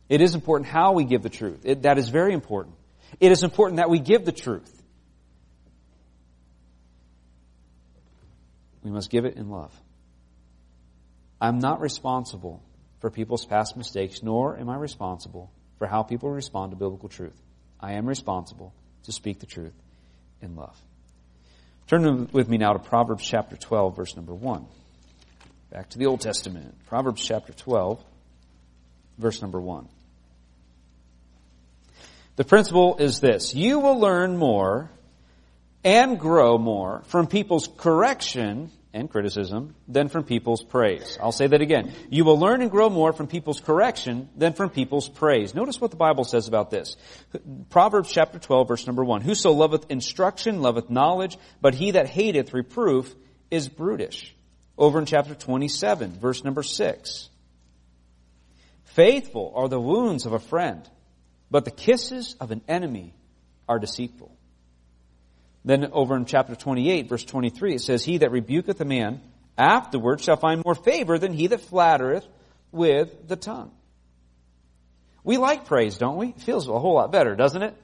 It 0.10 0.21
is 0.21 0.36
important 0.36 0.67
how 0.67 0.93
we 0.93 1.06
give 1.06 1.21
the 1.21 1.30
truth. 1.30 1.62
It, 1.63 1.84
that 1.84 1.97
is 1.97 2.10
very 2.10 2.34
important. 2.34 2.76
It 3.19 3.32
is 3.32 3.43
important 3.43 3.78
that 3.78 3.89
we 3.89 4.00
give 4.00 4.26
the 4.26 4.32
truth. 4.32 4.69
We 8.84 8.91
must 8.91 9.12
give 9.12 9.26
it 9.26 9.38
in 9.38 9.50
love. 9.50 9.74
I'm 11.39 11.60
not 11.60 11.82
responsible 11.82 12.63
for 13.00 13.10
people's 13.10 13.45
past 13.45 13.78
mistakes, 13.78 14.24
nor 14.24 14.58
am 14.58 14.69
I 14.69 14.76
responsible 14.76 15.52
for 15.78 15.88
how 15.88 16.04
people 16.04 16.30
respond 16.30 16.71
to 16.71 16.78
biblical 16.78 17.10
truth. 17.10 17.39
I 17.80 17.93
am 17.93 18.08
responsible 18.08 18.74
to 19.04 19.12
speak 19.12 19.39
the 19.39 19.45
truth 19.45 19.74
in 20.41 20.56
love. 20.56 20.78
Turn 21.88 22.30
with 22.32 22.48
me 22.48 22.58
now 22.58 22.74
to 22.74 22.80
Proverbs 22.80 23.26
chapter 23.26 23.58
12, 23.58 23.96
verse 23.96 24.15
number 24.15 24.34
1. 24.34 24.65
Back 25.72 25.89
to 25.89 25.98
the 25.98 26.06
Old 26.06 26.22
Testament. 26.22 26.76
Proverbs 26.88 27.22
chapter 27.22 27.54
12, 27.54 28.04
verse 29.17 29.41
number 29.41 29.60
1. 29.60 29.88
The 32.36 32.44
principle 32.44 32.98
is 32.98 33.20
this. 33.20 33.54
You 33.54 33.80
will 33.80 34.00
learn 34.00 34.38
more 34.38 34.89
and 35.84 36.20
grow 36.20 36.58
more 36.58 37.04
from 37.08 37.28
people's 37.28 37.70
correction 37.78 38.72
and 38.93 39.10
criticism 39.10 39.75
than 39.88 40.10
from 40.10 40.23
people's 40.23 40.63
praise. 40.63 41.17
I'll 41.21 41.32
say 41.32 41.47
that 41.47 41.62
again. 41.62 41.93
You 42.10 42.25
will 42.25 42.38
learn 42.38 42.62
and 42.62 42.69
grow 42.69 42.89
more 42.89 43.13
from 43.13 43.27
people's 43.27 43.62
correction 43.62 44.30
than 44.36 44.54
from 44.54 44.69
people's 44.69 45.08
praise. 45.08 45.56
Notice 45.56 45.80
what 45.80 45.91
the 45.91 45.97
Bible 45.97 46.23
says 46.23 46.47
about 46.47 46.69
this. 46.71 46.97
Proverbs 47.69 48.12
chapter 48.12 48.39
12 48.39 48.67
verse 48.67 48.88
number 48.88 49.04
1. 49.04 49.21
Whoso 49.21 49.51
loveth 49.51 49.89
instruction 49.89 50.62
loveth 50.62 50.89
knowledge, 50.89 51.38
but 51.62 51.73
he 51.73 51.91
that 51.91 52.08
hateth 52.08 52.54
reproof 52.54 53.13
is 53.49 53.69
brutish. 53.69 54.36
Over 54.77 54.99
in 54.99 55.06
chapter 55.06 55.36
27 55.36 56.19
verse 56.19 56.43
number 56.43 56.63
6. 56.63 57.30
Faithful 58.84 59.54
are 59.56 59.69
the 59.69 59.80
wounds 59.80 60.25
of 60.25 60.34
a 60.34 60.39
friend, 60.39 60.89
but 61.49 61.63
the 61.63 61.71
kisses 61.71 62.36
of 62.41 62.51
an 62.51 62.62
enemy 62.67 63.13
are 63.69 63.80
deceitful. 63.80 64.36
Then 65.63 65.89
over 65.91 66.15
in 66.15 66.26
chapter 66.26 66.56
28, 66.56 67.08
verse 67.08 67.24
23, 67.24 67.76
it 67.76 67.82
says, 67.82 68.04
He 68.04 68.19
that 68.19 68.32
rebuketh 68.32 68.82
a 68.82 68.86
man 68.86 69.21
afterward 69.58 70.21
shall 70.21 70.38
find 70.38 70.63
more 70.65 70.76
favor 70.76 71.19
than 71.19 71.34
he 71.34 71.47
that 71.47 71.62
flattereth 71.62 72.26
with 72.71 73.28
the 73.28 73.36
tongue. 73.36 73.71
We 75.24 75.38
like 75.38 75.65
praise, 75.65 75.97
don't 75.97 76.17
we? 76.17 76.30
It 76.30 76.41
feels 76.41 76.67
a 76.67 76.80
whole 76.80 76.95
lot 76.95 77.12
better, 77.12 77.36
doesn't 77.36 77.62
it? 77.62 77.76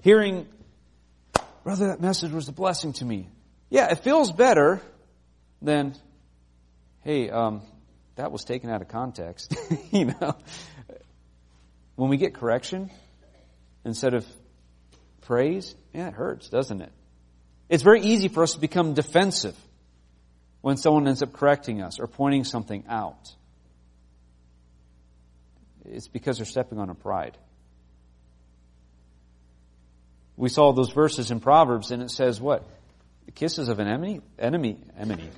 Hearing, 0.00 0.46
brother, 1.62 1.88
that 1.88 2.00
message 2.00 2.32
was 2.32 2.48
a 2.48 2.52
blessing 2.52 2.92
to 2.94 3.04
me. 3.04 3.28
Yeah, 3.70 3.90
it 3.90 4.00
feels 4.00 4.32
better 4.32 4.80
than, 5.62 5.94
hey, 7.02 7.30
um, 7.30 7.62
that 8.16 8.32
was 8.32 8.44
taken 8.44 8.70
out 8.70 8.82
of 8.82 8.88
context. 8.88 9.54
you 9.92 10.06
know, 10.06 10.36
when 11.94 12.10
we 12.10 12.16
get 12.16 12.34
correction 12.34 12.90
instead 13.86 14.14
of 14.14 14.26
praise, 15.22 15.74
yeah, 15.94 16.08
it 16.08 16.14
hurts, 16.14 16.48
doesn't 16.48 16.82
it? 16.82 16.92
It's 17.68 17.82
very 17.82 18.02
easy 18.02 18.28
for 18.28 18.42
us 18.42 18.52
to 18.52 18.60
become 18.60 18.94
defensive 18.94 19.56
when 20.60 20.76
someone 20.76 21.06
ends 21.06 21.22
up 21.22 21.32
correcting 21.32 21.80
us 21.80 21.98
or 21.98 22.06
pointing 22.06 22.44
something 22.44 22.84
out. 22.88 23.32
It's 25.84 26.08
because 26.08 26.38
they're 26.38 26.46
stepping 26.46 26.78
on 26.78 26.90
a 26.90 26.94
pride. 26.94 27.38
We 30.36 30.48
saw 30.48 30.72
those 30.72 30.90
verses 30.90 31.30
in 31.30 31.40
Proverbs 31.40 31.92
and 31.92 32.02
it 32.02 32.10
says 32.10 32.40
what? 32.40 32.64
The 33.26 33.32
kisses 33.32 33.68
of 33.68 33.78
an 33.78 33.88
enemy, 33.88 34.20
enemy, 34.38 34.78
enemy, 34.98 35.30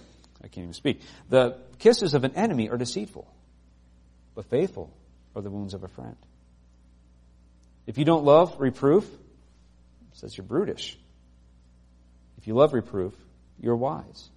I 0.43 0.49
can't 0.49 0.65
even 0.65 0.73
speak. 0.73 1.01
The 1.29 1.59
kisses 1.79 2.15
of 2.15 2.25
an 2.25 2.35
enemy 2.35 2.69
are 2.69 2.77
deceitful, 2.77 3.27
but 4.35 4.47
faithful 4.47 4.91
are 5.37 5.43
the 5.43 5.51
wounds 5.51 5.75
of 5.75 5.85
a 5.85 5.89
friend. 5.89 6.17
If 7.89 7.97
you 7.97 8.05
don't 8.05 8.23
love 8.23 8.61
reproof, 8.61 9.05
it 9.05 10.19
says 10.19 10.37
you're 10.37 10.45
brutish. 10.45 10.99
If 12.37 12.47
you 12.47 12.53
love 12.53 12.75
reproof, 12.75 13.15
you're 13.59 13.77
wise. 13.77 14.29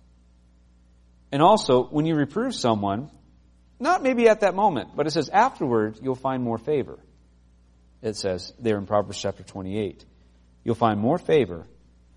And 1.34 1.42
also, 1.42 1.84
when 1.84 2.06
you 2.06 2.16
reprove 2.16 2.56
someone, 2.56 3.12
not 3.78 4.04
maybe 4.04 4.30
at 4.30 4.40
that 4.40 4.56
moment, 4.56 4.92
but 4.96 5.06
it 5.06 5.12
says 5.12 5.28
afterward, 5.28 6.00
you'll 6.02 6.16
find 6.16 6.42
more 6.42 6.58
favor. 6.58 6.98
It 8.02 8.16
says 8.16 8.54
there 8.58 8.78
in 8.78 8.86
Proverbs 8.86 9.20
chapter 9.20 9.44
28. 9.44 10.06
You'll 10.64 10.76
find 10.76 10.98
more 10.98 11.18
favor 11.18 11.68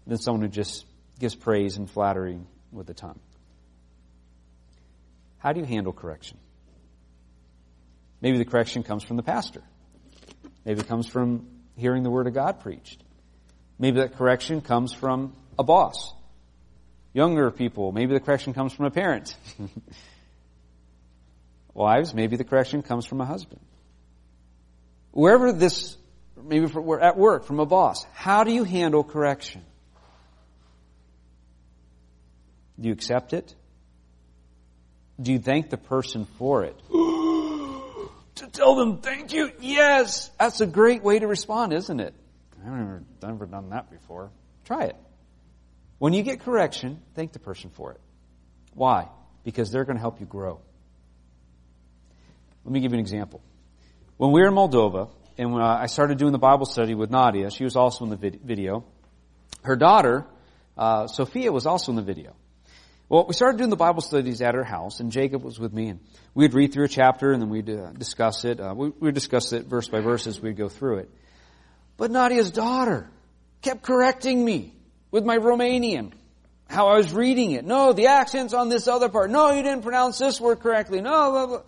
than 0.07 0.19
someone 0.19 0.43
who 0.43 0.49
just 0.49 0.87
gives 1.19 1.35
praise 1.35 1.77
and 1.77 1.91
flattery 1.91 2.39
with 2.71 2.87
the 2.87 2.95
tongue. 2.95 3.19
How 5.39 5.53
do 5.53 5.59
you 5.59 5.67
handle 5.67 5.93
correction? 5.93 6.39
Maybe 8.21 8.39
the 8.39 8.45
correction 8.45 8.85
comes 8.85 9.03
from 9.03 9.17
the 9.17 9.25
pastor. 9.25 9.65
Maybe 10.65 10.81
it 10.81 10.89
comes 10.89 11.07
from 11.07 11.47
hearing 11.77 12.03
the 12.03 12.11
Word 12.11 12.27
of 12.27 12.35
God 12.35 12.61
preached. 12.61 13.03
Maybe 13.79 14.01
that 14.01 14.17
correction 14.17 14.61
comes 14.61 14.93
from 14.93 15.35
a 15.59 15.65
boss. 15.65 16.15
Younger 17.13 17.51
people, 17.51 17.93
maybe 17.93 18.15
the 18.15 18.21
correction 18.21 18.55
comes 18.55 18.73
from 18.73 18.87
a 18.87 18.91
parent. 18.91 19.37
Wives, 21.75 22.15
maybe 22.15 22.37
the 22.37 22.45
correction 22.45 22.83
comes 22.83 23.05
from 23.07 23.21
a 23.21 23.25
husband. 23.25 23.61
Wherever 25.11 25.53
this, 25.53 25.97
maybe 26.43 26.67
we're 26.67 27.01
at 27.01 27.17
work, 27.17 27.45
from 27.45 27.61
a 27.61 27.67
boss, 27.67 28.05
how 28.13 28.45
do 28.45 28.53
you 28.53 28.65
handle 28.65 29.05
correction? 29.05 29.63
Do 32.81 32.89
you 32.89 32.93
accept 32.93 33.33
it? 33.33 33.55
Do 35.21 35.33
you 35.33 35.39
thank 35.39 35.71
the 35.71 35.77
person 35.77 36.27
for 36.39 36.65
it? 36.65 36.77
to 38.45 38.51
tell 38.51 38.75
them 38.75 38.99
thank 38.99 39.33
you? 39.33 39.51
Yes! 39.61 40.31
That's 40.39 40.61
a 40.61 40.67
great 40.67 41.03
way 41.03 41.19
to 41.19 41.27
respond, 41.27 41.73
isn't 41.73 42.01
it? 42.01 42.15
I've 42.59 42.73
never, 42.73 43.03
never 43.23 43.47
done 43.47 43.71
that 43.71 43.91
before. 43.91 44.31
Try 44.65 44.85
it. 44.85 44.97
When 45.99 46.13
you 46.13 46.23
get 46.23 46.41
correction, 46.41 47.01
thank 47.15 47.33
the 47.33 47.39
person 47.39 47.71
for 47.71 47.93
it. 47.93 48.01
Why? 48.75 49.09
Because 49.45 49.71
they're 49.71 49.85
going 49.85 49.97
to 49.97 50.01
help 50.01 50.21
you 50.21 50.27
grow. 50.27 50.61
Let 52.65 52.73
me 52.73 52.81
give 52.81 52.93
you 52.93 52.99
an 52.99 53.01
example. 53.01 53.43
When 54.17 54.33
we 54.33 54.41
were 54.41 54.49
in 54.49 54.55
Moldova, 54.55 55.11
and 55.37 55.53
when 55.53 55.63
I 55.63 55.87
started 55.87 56.19
doing 56.19 56.33
the 56.33 56.39
Bible 56.39 56.67
study 56.67 56.95
with 56.95 57.11
Nadia, 57.11 57.51
she 57.51 57.65
was 57.65 57.77
also 57.77 58.05
in 58.05 58.11
the 58.11 58.17
video. 58.17 58.85
Her 59.63 59.77
daughter, 59.77 60.27
uh, 60.79 61.09
Sophia, 61.09 61.51
was 61.51 61.67
also 61.67 61.93
in 61.93 61.97
the 61.97 62.03
video. 62.03 62.35
Well, 63.09 63.27
we 63.27 63.35
started 63.35 63.59
doing 63.59 63.71
the 63.71 63.77
Bible 63.77 64.01
studies 64.01 64.41
at 64.41 64.55
her 64.55 64.65
house, 64.65 65.01
and 65.01 65.13
Jacob 65.13 65.43
was 65.43 65.59
with 65.59 65.75
me, 65.75 65.89
and 65.89 66.01
we'd 66.33 66.55
read 66.55 66.73
through 66.73 66.87
a 66.87 66.89
chapter, 66.89 67.33
and 67.33 67.43
then 67.43 67.51
we'd 67.51 67.69
uh, 67.69 67.93
discuss 67.93 68.45
it. 68.47 68.61
Uh, 68.61 68.75
we, 68.75 68.89
would 69.01 69.15
discuss 69.15 69.53
it 69.53 69.67
verse 69.67 69.89
by 69.89 70.01
verse 70.01 70.27
as 70.27 70.41
we'd 70.41 70.57
go 70.57 70.71
through 70.71 70.99
it. 70.99 71.11
But 71.99 72.11
Nadia's 72.11 72.51
daughter 72.51 73.11
kept 73.61 73.83
correcting 73.83 74.43
me 74.43 74.73
with 75.11 75.25
my 75.25 75.37
Romanian, 75.37 76.13
how 76.67 76.89
I 76.89 76.97
was 76.97 77.13
reading 77.13 77.53
it. 77.53 77.65
No, 77.65 77.93
the 77.93 78.07
accent's 78.07 78.55
on 78.55 78.71
this 78.71 78.89
other 78.89 79.11
part. 79.11 79.31
No, 79.31 79.51
you 79.51 79.63
didn't 79.63 79.83
pronounce 79.83 80.19
this 80.19 80.41
word 80.41 80.61
correctly. 80.61 81.03
No, 81.03 81.31
blah, 81.31 81.47
blah. 81.47 81.63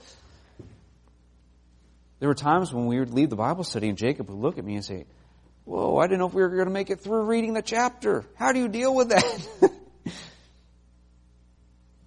There 2.19 2.31
were 2.31 2.35
times 2.35 2.73
when 2.73 2.87
we 2.87 2.99
would 2.99 3.13
leave 3.13 3.29
the 3.29 3.37
Bible 3.37 3.63
study, 3.63 3.91
and 3.91 3.99
Jacob 3.99 4.31
would 4.31 4.39
look 4.39 4.57
at 4.57 4.65
me 4.65 4.75
and 4.75 4.85
say, 4.85 5.05
Whoa, 5.65 5.99
I 5.99 6.07
didn't 6.07 6.21
know 6.21 6.29
if 6.29 6.35
we 6.35 6.43
were 6.43 6.49
going 6.49 6.67
to 6.69 6.73
make 6.73 6.91
it 6.91 7.01
through 7.01 7.25
reading 7.25 7.53
the 7.53 7.61
chapter. 7.61 8.25
How 8.37 8.53
do 8.53 8.61
you 8.61 8.69
deal 8.69 8.95
with 8.95 9.11
that? 9.11 9.49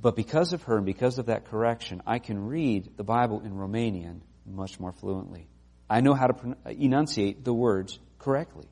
But 0.01 0.15
because 0.15 0.53
of 0.53 0.63
her 0.63 0.77
and 0.77 0.85
because 0.85 1.17
of 1.17 1.25
that 1.25 1.45
correction, 1.45 2.01
I 2.07 2.19
can 2.19 2.47
read 2.47 2.95
the 2.95 3.03
Bible 3.03 3.41
in 3.41 3.53
Romanian 3.53 4.21
much 4.45 4.79
more 4.79 4.91
fluently. 4.93 5.47
I 5.89 6.01
know 6.01 6.13
how 6.13 6.27
to 6.27 6.55
enunciate 6.69 7.43
the 7.43 7.53
words 7.53 7.99
correctly. 8.19 8.67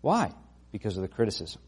Why? 0.00 0.32
Because 0.70 0.96
of 0.96 1.02
the 1.02 1.08
criticism. 1.08 1.60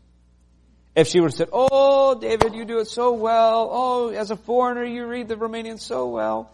If 0.94 1.09
she 1.09 1.20
would 1.20 1.30
have 1.30 1.35
said, 1.35 1.48
Oh, 1.52 2.18
David, 2.18 2.54
you 2.54 2.64
do 2.64 2.78
it 2.78 2.88
so 2.88 3.12
well. 3.12 3.68
Oh, 3.72 4.09
as 4.11 4.30
a 4.30 4.37
foreigner, 4.37 4.85
you 4.85 5.06
read 5.06 5.28
the 5.28 5.37
Romanian 5.37 5.78
so 5.80 6.09
well. 6.09 6.52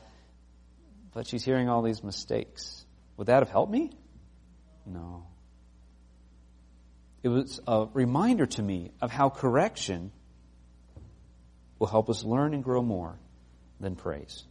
But 1.12 1.26
she's 1.26 1.44
hearing 1.44 1.68
all 1.68 1.82
these 1.82 2.04
mistakes. 2.04 2.84
Would 3.16 3.28
that 3.28 3.40
have 3.40 3.50
helped 3.50 3.72
me? 3.72 3.90
No. 4.84 5.26
It 7.22 7.28
was 7.28 7.60
a 7.66 7.86
reminder 7.92 8.46
to 8.46 8.62
me 8.62 8.92
of 9.00 9.10
how 9.10 9.30
correction 9.30 10.12
will 11.78 11.86
help 11.86 12.08
us 12.08 12.24
learn 12.24 12.54
and 12.54 12.64
grow 12.64 12.82
more 12.82 13.18
than 13.80 13.96
praise. 13.96 14.44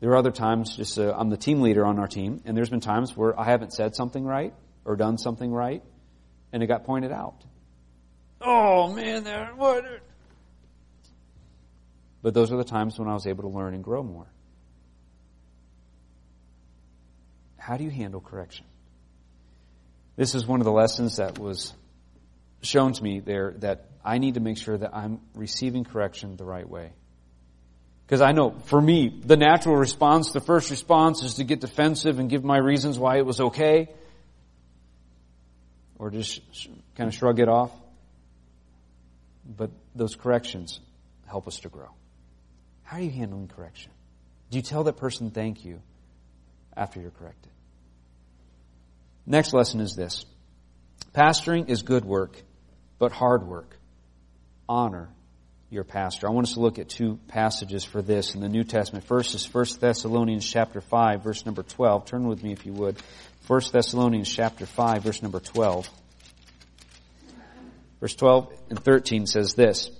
There 0.00 0.10
are 0.10 0.16
other 0.16 0.32
times, 0.32 0.76
just 0.76 0.98
uh, 0.98 1.14
I'm 1.16 1.30
the 1.30 1.36
team 1.36 1.62
leader 1.62 1.84
on 1.86 1.98
our 1.98 2.08
team, 2.08 2.42
and 2.44 2.56
there's 2.56 2.68
been 2.68 2.80
times 2.80 3.16
where 3.16 3.38
I 3.38 3.44
haven't 3.44 3.72
said 3.72 3.96
something 3.96 4.24
right 4.24 4.52
or 4.84 4.96
done 4.96 5.16
something 5.16 5.50
right, 5.50 5.82
and 6.52 6.62
it 6.62 6.66
got 6.66 6.84
pointed 6.84 7.12
out. 7.12 7.42
Oh 8.40 8.92
man, 8.92 9.24
that 9.24 9.56
what? 9.56 9.84
But 12.22 12.34
those 12.34 12.52
are 12.52 12.56
the 12.56 12.64
times 12.64 12.98
when 12.98 13.08
I 13.08 13.14
was 13.14 13.26
able 13.26 13.42
to 13.44 13.48
learn 13.48 13.74
and 13.74 13.82
grow 13.82 14.02
more. 14.02 14.26
How 17.56 17.78
do 17.78 17.84
you 17.84 17.90
handle 17.90 18.20
correction? 18.20 18.66
This 20.16 20.34
is 20.34 20.46
one 20.46 20.60
of 20.60 20.64
the 20.64 20.72
lessons 20.72 21.16
that 21.16 21.38
was 21.38 21.72
shown 22.64 22.92
to 22.92 23.02
me 23.02 23.20
there 23.20 23.54
that 23.58 23.86
I 24.04 24.18
need 24.18 24.34
to 24.34 24.40
make 24.40 24.58
sure 24.58 24.76
that 24.76 24.94
I'm 24.94 25.20
receiving 25.34 25.84
correction 25.84 26.36
the 26.36 26.44
right 26.44 26.68
way. 26.68 26.92
Because 28.06 28.20
I 28.20 28.32
know, 28.32 28.50
for 28.66 28.80
me, 28.80 29.20
the 29.24 29.36
natural 29.36 29.76
response, 29.76 30.32
the 30.32 30.40
first 30.40 30.70
response 30.70 31.22
is 31.22 31.34
to 31.34 31.44
get 31.44 31.60
defensive 31.60 32.18
and 32.18 32.28
give 32.28 32.44
my 32.44 32.58
reasons 32.58 32.98
why 32.98 33.16
it 33.16 33.24
was 33.24 33.40
okay. 33.40 33.88
Or 35.98 36.10
just 36.10 36.40
kind 36.96 37.08
of 37.08 37.14
shrug 37.14 37.40
it 37.40 37.48
off. 37.48 37.70
But 39.46 39.70
those 39.94 40.16
corrections 40.16 40.80
help 41.26 41.48
us 41.48 41.60
to 41.60 41.68
grow. 41.68 41.88
How 42.82 42.98
are 42.98 43.00
you 43.00 43.10
handling 43.10 43.48
correction? 43.48 43.90
Do 44.50 44.58
you 44.58 44.62
tell 44.62 44.84
that 44.84 44.98
person 44.98 45.30
thank 45.30 45.64
you 45.64 45.80
after 46.76 47.00
you're 47.00 47.10
corrected? 47.10 47.52
Next 49.26 49.54
lesson 49.54 49.80
is 49.80 49.96
this. 49.96 50.26
Pastoring 51.14 51.70
is 51.70 51.82
good 51.82 52.04
work, 52.04 52.42
but 52.98 53.12
hard 53.12 53.46
work 53.46 53.76
honor 54.68 55.08
your 55.70 55.84
pastor. 55.84 56.28
I 56.28 56.30
want 56.30 56.46
us 56.46 56.54
to 56.54 56.60
look 56.60 56.78
at 56.78 56.88
two 56.88 57.18
passages 57.28 57.84
for 57.84 58.00
this 58.00 58.34
in 58.34 58.40
the 58.40 58.48
New 58.48 58.64
Testament. 58.64 59.04
First 59.04 59.34
is 59.34 59.52
1 59.52 59.66
Thessalonians 59.80 60.48
chapter 60.48 60.80
5, 60.80 61.22
verse 61.22 61.44
number 61.44 61.62
12. 61.62 62.06
Turn 62.06 62.28
with 62.28 62.42
me 62.42 62.52
if 62.52 62.64
you 62.64 62.72
would. 62.72 62.96
1 63.46 63.60
Thessalonians 63.72 64.32
chapter 64.32 64.66
5, 64.66 65.02
verse 65.02 65.22
number 65.22 65.40
12. 65.40 65.90
Verse 68.00 68.14
12 68.14 68.52
and 68.70 68.78
13 68.78 69.26
says 69.26 69.54
this, 69.54 69.90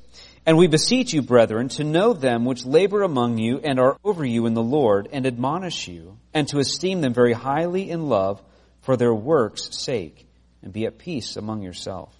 And 0.46 0.56
we 0.56 0.66
beseech 0.66 1.12
you, 1.12 1.22
brethren, 1.22 1.68
to 1.70 1.84
know 1.84 2.12
them 2.12 2.44
which 2.44 2.64
labor 2.64 3.02
among 3.02 3.38
you 3.38 3.58
and 3.58 3.80
are 3.80 3.98
over 4.04 4.24
you 4.24 4.46
in 4.46 4.54
the 4.54 4.62
Lord, 4.62 5.08
and 5.12 5.26
admonish 5.26 5.88
you, 5.88 6.16
and 6.32 6.46
to 6.48 6.58
esteem 6.58 7.00
them 7.00 7.14
very 7.14 7.32
highly 7.32 7.90
in 7.90 8.08
love 8.08 8.40
for 8.82 8.96
their 8.96 9.14
works' 9.14 9.70
sake, 9.72 10.26
and 10.62 10.72
be 10.72 10.86
at 10.86 10.98
peace 10.98 11.36
among 11.36 11.62
yourself. 11.62 12.14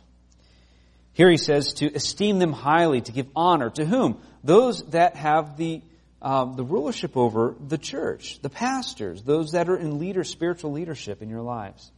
Here 1.14 1.30
he 1.30 1.36
says 1.36 1.74
to 1.74 1.86
esteem 1.94 2.38
them 2.38 2.52
highly, 2.52 3.00
to 3.00 3.12
give 3.12 3.28
honor. 3.34 3.70
To 3.70 3.84
whom? 3.84 4.20
Those 4.42 4.82
that 4.90 5.16
have 5.16 5.56
the, 5.56 5.80
um, 6.20 6.56
the 6.56 6.64
rulership 6.64 7.16
over 7.16 7.54
the 7.66 7.78
church, 7.78 8.40
the 8.42 8.50
pastors, 8.50 9.22
those 9.22 9.52
that 9.52 9.68
are 9.68 9.76
in 9.76 9.98
leader, 9.98 10.24
spiritual 10.24 10.72
leadership 10.72 11.22
in 11.22 11.30
your 11.30 11.42
lives. 11.42 11.90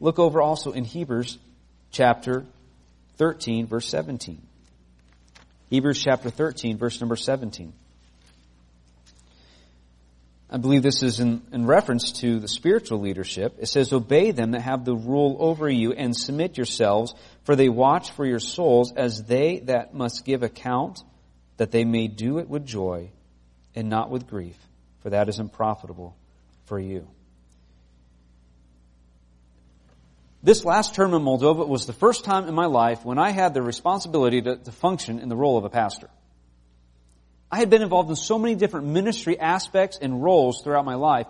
Look 0.00 0.18
over 0.18 0.42
also 0.42 0.72
in 0.72 0.84
Hebrews 0.84 1.38
chapter 1.90 2.44
13, 3.16 3.66
verse 3.66 3.88
17. 3.88 4.40
Hebrews 5.70 6.02
chapter 6.02 6.28
13, 6.28 6.76
verse 6.76 7.00
number 7.00 7.16
17. 7.16 7.72
I 10.48 10.58
believe 10.58 10.82
this 10.82 11.02
is 11.02 11.18
in, 11.18 11.42
in, 11.52 11.66
reference 11.66 12.12
to 12.20 12.38
the 12.38 12.46
spiritual 12.46 13.00
leadership. 13.00 13.56
It 13.58 13.66
says, 13.66 13.92
Obey 13.92 14.30
them 14.30 14.52
that 14.52 14.60
have 14.60 14.84
the 14.84 14.94
rule 14.94 15.36
over 15.40 15.68
you 15.68 15.92
and 15.92 16.16
submit 16.16 16.56
yourselves, 16.56 17.14
for 17.42 17.56
they 17.56 17.68
watch 17.68 18.12
for 18.12 18.24
your 18.24 18.38
souls 18.38 18.92
as 18.94 19.24
they 19.24 19.58
that 19.64 19.92
must 19.92 20.24
give 20.24 20.44
account, 20.44 21.02
that 21.56 21.72
they 21.72 21.84
may 21.84 22.06
do 22.06 22.38
it 22.38 22.48
with 22.48 22.64
joy 22.64 23.10
and 23.74 23.88
not 23.88 24.08
with 24.08 24.28
grief, 24.28 24.56
for 25.02 25.10
that 25.10 25.28
is 25.28 25.40
unprofitable 25.40 26.16
for 26.66 26.78
you. 26.78 27.08
This 30.44 30.64
last 30.64 30.94
term 30.94 31.12
in 31.12 31.22
Moldova 31.22 31.66
was 31.66 31.86
the 31.86 31.92
first 31.92 32.24
time 32.24 32.46
in 32.46 32.54
my 32.54 32.66
life 32.66 33.04
when 33.04 33.18
I 33.18 33.30
had 33.30 33.52
the 33.52 33.62
responsibility 33.62 34.42
to, 34.42 34.56
to 34.56 34.70
function 34.70 35.18
in 35.18 35.28
the 35.28 35.34
role 35.34 35.58
of 35.58 35.64
a 35.64 35.70
pastor. 35.70 36.08
I 37.50 37.58
had 37.58 37.70
been 37.70 37.82
involved 37.82 38.10
in 38.10 38.16
so 38.16 38.38
many 38.38 38.54
different 38.54 38.88
ministry 38.88 39.38
aspects 39.38 39.98
and 40.00 40.22
roles 40.22 40.62
throughout 40.62 40.84
my 40.84 40.94
life, 40.94 41.26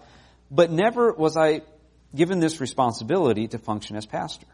but 0.50 0.70
never 0.70 1.12
was 1.12 1.36
I 1.36 1.62
given 2.14 2.38
this 2.38 2.60
responsibility 2.60 3.48
to 3.48 3.58
function 3.58 3.96
as 3.96 4.06
pastor. 4.06 4.46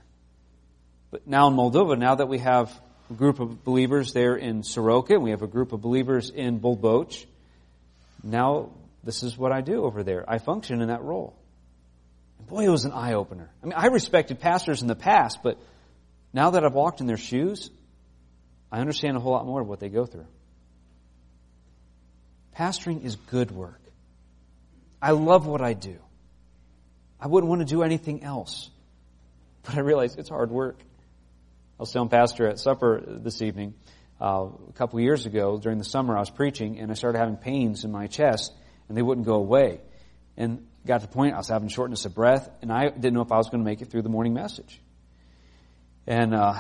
But 1.10 1.26
now 1.26 1.48
in 1.48 1.54
Moldova, 1.54 1.98
now 1.98 2.16
that 2.16 2.26
we 2.26 2.38
have 2.38 2.72
a 3.10 3.14
group 3.14 3.38
of 3.38 3.62
believers 3.64 4.12
there 4.12 4.34
in 4.34 4.62
Soroka, 4.62 5.20
we 5.20 5.30
have 5.30 5.42
a 5.42 5.46
group 5.46 5.72
of 5.72 5.80
believers 5.80 6.30
in 6.30 6.58
Bolboch, 6.58 7.26
now 8.22 8.70
this 9.04 9.22
is 9.22 9.36
what 9.36 9.52
I 9.52 9.60
do 9.60 9.84
over 9.84 10.02
there. 10.02 10.24
I 10.28 10.38
function 10.38 10.80
in 10.80 10.88
that 10.88 11.02
role. 11.02 11.36
And 12.38 12.48
boy, 12.48 12.64
it 12.64 12.70
was 12.70 12.84
an 12.84 12.92
eye 12.92 13.14
opener. 13.14 13.50
I 13.62 13.66
mean, 13.66 13.74
I 13.76 13.86
respected 13.86 14.40
pastors 14.40 14.82
in 14.82 14.88
the 14.88 14.96
past, 14.96 15.40
but 15.42 15.58
now 16.32 16.50
that 16.50 16.64
I've 16.64 16.74
walked 16.74 17.00
in 17.00 17.06
their 17.06 17.16
shoes, 17.16 17.70
I 18.70 18.80
understand 18.80 19.16
a 19.16 19.20
whole 19.20 19.32
lot 19.32 19.44
more 19.44 19.60
of 19.60 19.68
what 19.68 19.80
they 19.80 19.88
go 19.88 20.06
through. 20.06 20.26
Pastoring 22.56 23.04
is 23.04 23.16
good 23.16 23.50
work. 23.50 23.80
I 25.00 25.12
love 25.12 25.46
what 25.46 25.62
I 25.62 25.72
do. 25.72 25.98
I 27.20 27.26
wouldn't 27.26 27.48
want 27.48 27.60
to 27.60 27.66
do 27.66 27.82
anything 27.82 28.22
else. 28.22 28.70
But 29.62 29.76
I 29.76 29.80
realize 29.80 30.16
it's 30.16 30.28
hard 30.28 30.50
work. 30.50 30.78
I 30.80 31.82
was 31.82 31.92
telling 31.92 32.08
Pastor 32.08 32.48
at 32.48 32.58
supper 32.58 33.00
this 33.06 33.42
evening, 33.42 33.74
uh, 34.20 34.48
a 34.68 34.72
couple 34.74 35.00
years 35.00 35.26
ago 35.26 35.58
during 35.58 35.78
the 35.78 35.84
summer. 35.84 36.16
I 36.16 36.20
was 36.20 36.30
preaching 36.30 36.78
and 36.78 36.90
I 36.90 36.94
started 36.94 37.18
having 37.18 37.36
pains 37.36 37.84
in 37.84 37.90
my 37.90 38.06
chest 38.06 38.52
and 38.88 38.96
they 38.96 39.02
wouldn't 39.02 39.26
go 39.26 39.34
away. 39.34 39.80
And 40.36 40.66
got 40.86 41.00
to 41.00 41.06
the 41.06 41.12
point 41.12 41.34
I 41.34 41.38
was 41.38 41.48
having 41.48 41.68
shortness 41.68 42.04
of 42.04 42.14
breath 42.14 42.48
and 42.60 42.72
I 42.72 42.88
didn't 42.88 43.14
know 43.14 43.22
if 43.22 43.32
I 43.32 43.36
was 43.36 43.48
going 43.50 43.62
to 43.62 43.68
make 43.68 43.82
it 43.82 43.90
through 43.90 44.02
the 44.02 44.08
morning 44.08 44.34
message. 44.34 44.80
And 46.06 46.34
uh, 46.34 46.54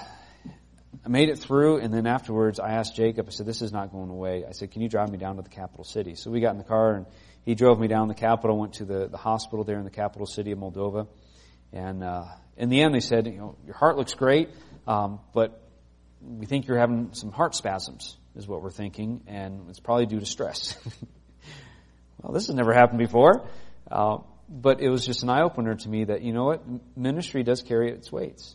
I 1.04 1.08
made 1.08 1.30
it 1.30 1.38
through, 1.38 1.78
and 1.78 1.92
then 1.92 2.06
afterwards 2.06 2.60
I 2.60 2.72
asked 2.72 2.94
Jacob, 2.94 3.26
I 3.28 3.30
said, 3.30 3.46
This 3.46 3.62
is 3.62 3.72
not 3.72 3.92
going 3.92 4.10
away. 4.10 4.44
I 4.46 4.52
said, 4.52 4.70
Can 4.70 4.82
you 4.82 4.88
drive 4.88 5.10
me 5.10 5.18
down 5.18 5.36
to 5.36 5.42
the 5.42 5.48
capital 5.48 5.84
city? 5.84 6.14
So 6.14 6.30
we 6.30 6.40
got 6.40 6.52
in 6.52 6.58
the 6.58 6.64
car, 6.64 6.94
and 6.94 7.06
he 7.44 7.54
drove 7.54 7.80
me 7.80 7.88
down 7.88 8.08
the 8.08 8.14
capital, 8.14 8.58
went 8.58 8.74
to 8.74 8.84
the, 8.84 9.08
the 9.08 9.16
hospital 9.16 9.64
there 9.64 9.78
in 9.78 9.84
the 9.84 9.90
capital 9.90 10.26
city 10.26 10.52
of 10.52 10.58
Moldova. 10.58 11.08
And 11.72 12.04
uh, 12.04 12.24
in 12.56 12.68
the 12.68 12.82
end, 12.82 12.94
they 12.94 13.00
said, 13.00 13.26
You 13.26 13.38
know, 13.38 13.56
your 13.64 13.74
heart 13.74 13.96
looks 13.96 14.14
great, 14.14 14.50
um, 14.86 15.20
but 15.32 15.62
we 16.20 16.46
think 16.46 16.66
you're 16.66 16.78
having 16.78 17.14
some 17.14 17.32
heart 17.32 17.54
spasms, 17.54 18.16
is 18.36 18.46
what 18.46 18.62
we're 18.62 18.70
thinking, 18.70 19.22
and 19.26 19.70
it's 19.70 19.80
probably 19.80 20.06
due 20.06 20.20
to 20.20 20.26
stress. 20.26 20.76
well, 22.22 22.32
this 22.32 22.46
has 22.46 22.54
never 22.54 22.72
happened 22.72 22.98
before. 22.98 23.48
Uh, 23.90 24.18
but 24.48 24.80
it 24.80 24.90
was 24.90 25.06
just 25.06 25.22
an 25.22 25.30
eye 25.30 25.42
opener 25.42 25.74
to 25.74 25.88
me 25.88 26.04
that, 26.04 26.22
you 26.22 26.32
know 26.32 26.44
what, 26.44 26.62
ministry 26.96 27.42
does 27.42 27.62
carry 27.62 27.90
its 27.90 28.12
weights. 28.12 28.54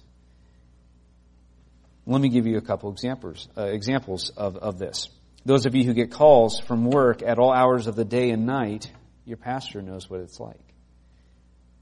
Let 2.10 2.22
me 2.22 2.30
give 2.30 2.48
you 2.48 2.58
a 2.58 2.62
couple 2.62 2.90
examples, 2.90 3.50
uh, 3.58 3.64
examples 3.64 4.30
of, 4.30 4.56
of 4.56 4.80
this. 4.80 5.10
Those 5.46 5.66
of 5.66 5.76
you 5.76 5.84
who 5.84 5.94
get 5.94 6.10
calls 6.10 6.58
from 6.58 6.86
work 6.86 7.22
at 7.22 7.38
all 7.38 7.52
hours 7.52 7.88
of 7.88 7.98
the 7.98 8.06
day 8.06 8.30
and 8.30 8.46
night, 8.46 8.90
your 9.26 9.36
pastor 9.36 9.82
knows 9.82 10.10
what 10.10 10.22
it's 10.22 10.40
like. 10.40 10.74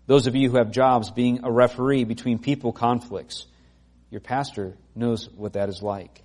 Those 0.08 0.26
of 0.26 0.36
you 0.36 0.50
who 0.50 0.58
have 0.58 0.72
jobs 0.72 1.12
being 1.12 1.42
a 1.44 1.52
referee 1.52 2.06
between 2.06 2.40
people 2.40 2.74
conflicts, 2.74 3.46
your 4.10 4.20
pastor 4.20 4.76
knows 4.96 5.30
what 5.30 5.54
that 5.54 5.70
is 5.70 5.84
like. 5.84 6.24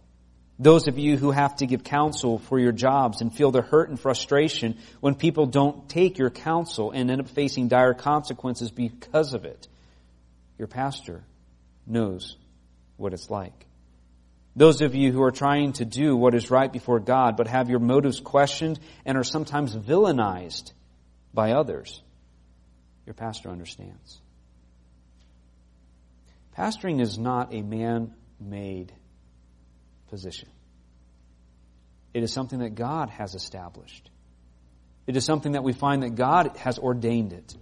Those 0.59 0.89
of 0.89 0.99
you 0.99 1.19
who 1.19 1.31
have 1.31 1.57
to 1.57 1.67
give 1.67 1.85
counsel 1.85 2.39
for 2.39 2.59
your 2.59 2.73
jobs 2.73 3.21
and 3.21 3.35
feel 3.35 3.51
the 3.51 3.63
hurt 3.63 3.91
and 3.91 4.01
frustration 4.01 4.79
when 5.01 5.15
people 5.15 5.45
don't 5.45 5.91
take 5.91 6.17
your 6.17 6.31
counsel 6.31 6.91
and 6.91 7.11
end 7.11 7.21
up 7.21 7.29
facing 7.29 7.69
dire 7.69 7.93
consequences 7.93 8.71
because 8.71 9.35
of 9.35 9.45
it, 9.45 9.69
your 10.59 10.69
pastor 10.69 11.23
knows 11.87 12.37
what 12.97 13.13
it's 13.13 13.29
like. 13.29 13.67
Those 14.61 14.83
of 14.83 14.95
you 14.95 15.11
who 15.11 15.23
are 15.23 15.31
trying 15.31 15.73
to 15.73 15.87
do 15.87 16.15
what 16.15 16.35
is 16.35 16.51
right 16.51 16.71
before 16.71 17.01
God, 17.01 17.39
but 17.39 17.47
have 17.47 17.71
your 17.71 17.79
motives 17.79 18.21
questioned 18.21 18.79
and 19.07 19.17
are 19.17 19.25
sometimes 19.25 19.75
villainized 19.75 20.73
by 21.33 21.53
others, 21.53 22.03
your 23.07 23.15
pastor 23.15 23.49
understands. 23.49 24.21
Pastoring 26.59 27.01
is 27.01 27.19
not 27.19 27.55
a 27.55 27.63
man 27.63 28.13
made 28.39 28.93
position. 30.11 30.51
It 32.13 32.23
is 32.23 32.31
something 32.31 32.59
that 32.59 32.75
God 32.75 33.09
has 33.09 33.35
established. 33.35 34.11
It 35.07 35.17
is 35.17 35.25
something 35.25 35.53
that 35.53 35.65
we 35.65 35.73
find 35.73 36.03
that 36.03 36.17
God 36.17 36.55
has 36.59 36.79
ordained 36.79 37.33
it. 37.33 37.55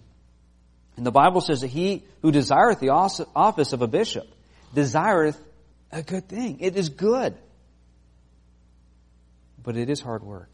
And 0.97 1.07
the 1.07 1.13
Bible 1.13 1.43
says 1.43 1.61
that 1.61 1.69
he 1.69 2.03
who 2.23 2.33
desireth 2.33 2.81
the 2.81 2.89
office 2.89 3.73
of 3.73 3.83
a 3.83 3.87
bishop 3.87 4.27
desireth 4.75 5.41
a 5.91 6.03
good 6.03 6.29
thing. 6.29 6.59
It 6.61 6.77
is 6.77 6.89
good. 6.89 7.37
But 9.63 9.77
it 9.77 9.91
is 9.91 10.01
hard 10.01 10.23
work. 10.23 10.53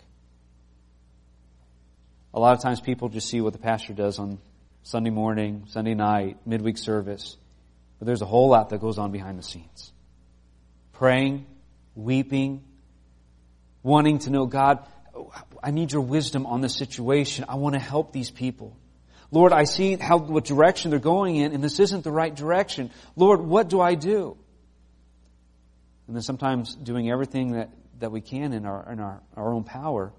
A 2.32 2.40
lot 2.40 2.56
of 2.56 2.62
times 2.62 2.80
people 2.80 3.08
just 3.08 3.28
see 3.28 3.40
what 3.40 3.52
the 3.52 3.58
pastor 3.58 3.92
does 3.92 4.18
on 4.18 4.38
Sunday 4.82 5.10
morning, 5.10 5.64
Sunday 5.68 5.94
night, 5.94 6.38
midweek 6.44 6.78
service. 6.78 7.36
But 7.98 8.06
there's 8.06 8.22
a 8.22 8.26
whole 8.26 8.48
lot 8.48 8.70
that 8.70 8.80
goes 8.80 8.98
on 8.98 9.12
behind 9.12 9.38
the 9.38 9.42
scenes. 9.42 9.92
Praying, 10.92 11.46
weeping, 11.94 12.64
wanting 13.82 14.18
to 14.20 14.30
know, 14.30 14.46
God, 14.46 14.84
I 15.62 15.70
need 15.70 15.92
your 15.92 16.02
wisdom 16.02 16.46
on 16.46 16.60
this 16.60 16.76
situation. 16.76 17.44
I 17.48 17.54
want 17.54 17.74
to 17.74 17.80
help 17.80 18.12
these 18.12 18.30
people. 18.30 18.76
Lord, 19.30 19.52
I 19.52 19.64
see 19.64 19.96
how, 19.96 20.18
what 20.18 20.44
direction 20.44 20.90
they're 20.90 21.00
going 21.00 21.36
in, 21.36 21.52
and 21.52 21.62
this 21.62 21.80
isn't 21.80 22.04
the 22.04 22.12
right 22.12 22.34
direction. 22.34 22.90
Lord, 23.16 23.40
what 23.40 23.68
do 23.68 23.80
I 23.80 23.94
do? 23.94 24.36
And 26.06 26.14
then 26.14 26.22
sometimes 26.22 26.74
doing 26.74 27.10
everything 27.10 27.52
that, 27.52 27.70
that 28.00 28.12
we 28.12 28.20
can 28.20 28.52
in 28.52 28.66
our, 28.66 28.92
in 28.92 29.00
our, 29.00 29.22
our 29.36 29.52
own 29.52 29.64
power, 29.64 30.12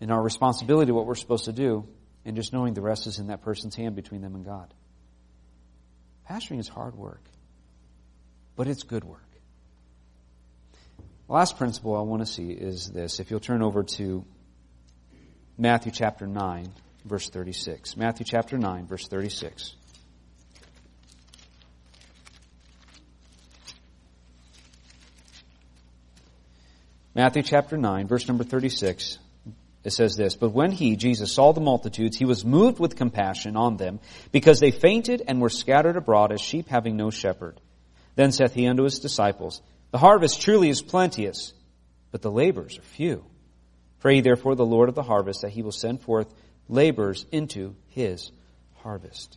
in 0.00 0.10
our 0.10 0.22
responsibility, 0.22 0.92
what 0.92 1.06
we're 1.06 1.14
supposed 1.14 1.46
to 1.46 1.52
do, 1.52 1.88
and 2.24 2.36
just 2.36 2.52
knowing 2.52 2.74
the 2.74 2.82
rest 2.82 3.06
is 3.06 3.18
in 3.18 3.28
that 3.28 3.42
person's 3.42 3.74
hand 3.74 3.96
between 3.96 4.20
them 4.20 4.34
and 4.34 4.44
God. 4.44 4.72
Pastoring 6.28 6.60
is 6.60 6.68
hard 6.68 6.94
work, 6.94 7.22
but 8.56 8.68
it's 8.68 8.82
good 8.82 9.04
work. 9.04 9.24
The 11.26 11.32
last 11.32 11.58
principle 11.58 11.96
I 11.96 12.00
want 12.00 12.26
to 12.26 12.26
see 12.26 12.50
is 12.50 12.90
this. 12.90 13.20
If 13.20 13.30
you'll 13.30 13.40
turn 13.40 13.62
over 13.62 13.84
to 13.84 14.24
Matthew 15.56 15.92
chapter 15.92 16.26
9, 16.26 16.72
verse 17.04 17.30
36. 17.30 17.96
Matthew 17.96 18.26
chapter 18.26 18.58
9, 18.58 18.86
verse 18.86 19.06
36. 19.08 19.76
Matthew 27.14 27.42
chapter 27.42 27.76
9, 27.76 28.06
verse 28.06 28.28
number 28.28 28.44
36, 28.44 29.18
it 29.82 29.92
says 29.92 30.14
this, 30.14 30.36
But 30.36 30.52
when 30.52 30.70
he, 30.70 30.94
Jesus, 30.94 31.32
saw 31.32 31.52
the 31.52 31.60
multitudes, 31.60 32.16
he 32.16 32.24
was 32.24 32.44
moved 32.44 32.78
with 32.78 32.96
compassion 32.96 33.56
on 33.56 33.76
them, 33.76 33.98
because 34.30 34.60
they 34.60 34.70
fainted 34.70 35.22
and 35.26 35.40
were 35.40 35.48
scattered 35.48 35.96
abroad 35.96 36.32
as 36.32 36.40
sheep 36.40 36.68
having 36.68 36.96
no 36.96 37.10
shepherd. 37.10 37.60
Then 38.14 38.30
saith 38.30 38.54
he 38.54 38.68
unto 38.68 38.84
his 38.84 39.00
disciples, 39.00 39.60
The 39.90 39.98
harvest 39.98 40.40
truly 40.40 40.68
is 40.68 40.82
plenteous, 40.82 41.52
but 42.12 42.22
the 42.22 42.30
labors 42.30 42.78
are 42.78 42.82
few. 42.82 43.24
Pray 44.00 44.20
therefore 44.20 44.54
the 44.54 44.64
Lord 44.64 44.88
of 44.88 44.94
the 44.94 45.02
harvest 45.02 45.42
that 45.42 45.50
he 45.50 45.62
will 45.62 45.72
send 45.72 46.00
forth 46.02 46.32
labors 46.68 47.26
into 47.32 47.74
his 47.88 48.30
harvest. 48.82 49.36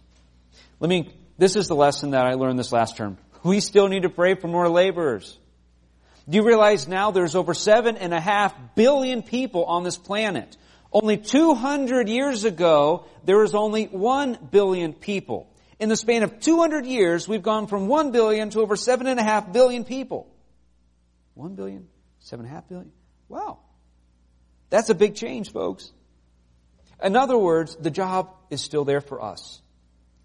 Let 0.79 0.89
me, 0.89 1.11
this 1.37 1.55
is 1.55 1.67
the 1.67 1.75
lesson 1.75 2.11
that 2.11 2.25
I 2.25 2.33
learned 2.33 2.59
this 2.59 2.71
last 2.71 2.97
term. 2.97 3.17
We 3.43 3.59
still 3.59 3.87
need 3.87 4.03
to 4.03 4.09
pray 4.09 4.35
for 4.35 4.47
more 4.47 4.69
laborers. 4.69 5.37
Do 6.29 6.37
you 6.37 6.43
realize 6.43 6.87
now 6.87 7.11
there's 7.11 7.35
over 7.35 7.53
seven 7.53 7.97
and 7.97 8.13
a 8.13 8.19
half 8.19 8.53
billion 8.75 9.23
people 9.23 9.65
on 9.65 9.83
this 9.83 9.97
planet? 9.97 10.55
Only 10.91 11.17
200 11.17 12.07
years 12.07 12.45
ago, 12.45 13.05
there 13.25 13.39
was 13.39 13.55
only 13.55 13.85
1 13.85 14.37
billion 14.51 14.93
people. 14.93 15.49
In 15.79 15.89
the 15.89 15.97
span 15.97 16.23
of 16.23 16.39
200 16.39 16.85
years, 16.85 17.27
we've 17.27 17.41
gone 17.41 17.67
from 17.67 17.87
1 17.87 18.11
billion 18.11 18.51
to 18.51 18.61
over 18.61 18.75
7.5 18.75 19.51
billion 19.51 19.83
people. 19.83 20.31
1 21.33 21.55
billion, 21.55 21.87
7.5 22.23 22.69
billion? 22.69 22.91
Wow. 23.27 23.59
That's 24.69 24.89
a 24.89 24.95
big 24.95 25.15
change, 25.15 25.51
folks. 25.51 25.91
In 27.03 27.17
other 27.17 27.37
words, 27.37 27.75
the 27.75 27.91
job 27.91 28.33
is 28.49 28.61
still 28.61 28.85
there 28.85 29.01
for 29.01 29.21
us. 29.21 29.61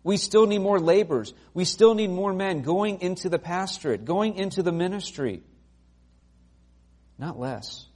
We 0.05 0.17
still 0.17 0.47
need 0.47 0.59
more 0.59 0.79
laborers. 0.79 1.35
We 1.55 1.65
still 1.65 1.95
need 1.95 2.11
more 2.11 2.33
men 2.33 2.63
going 2.63 3.01
into 3.01 3.29
the 3.29 3.39
pastorate, 3.39 4.05
going 4.05 4.37
into 4.37 4.63
the 4.63 4.71
ministry 4.71 5.43
not 7.19 7.39
less. 7.39 7.87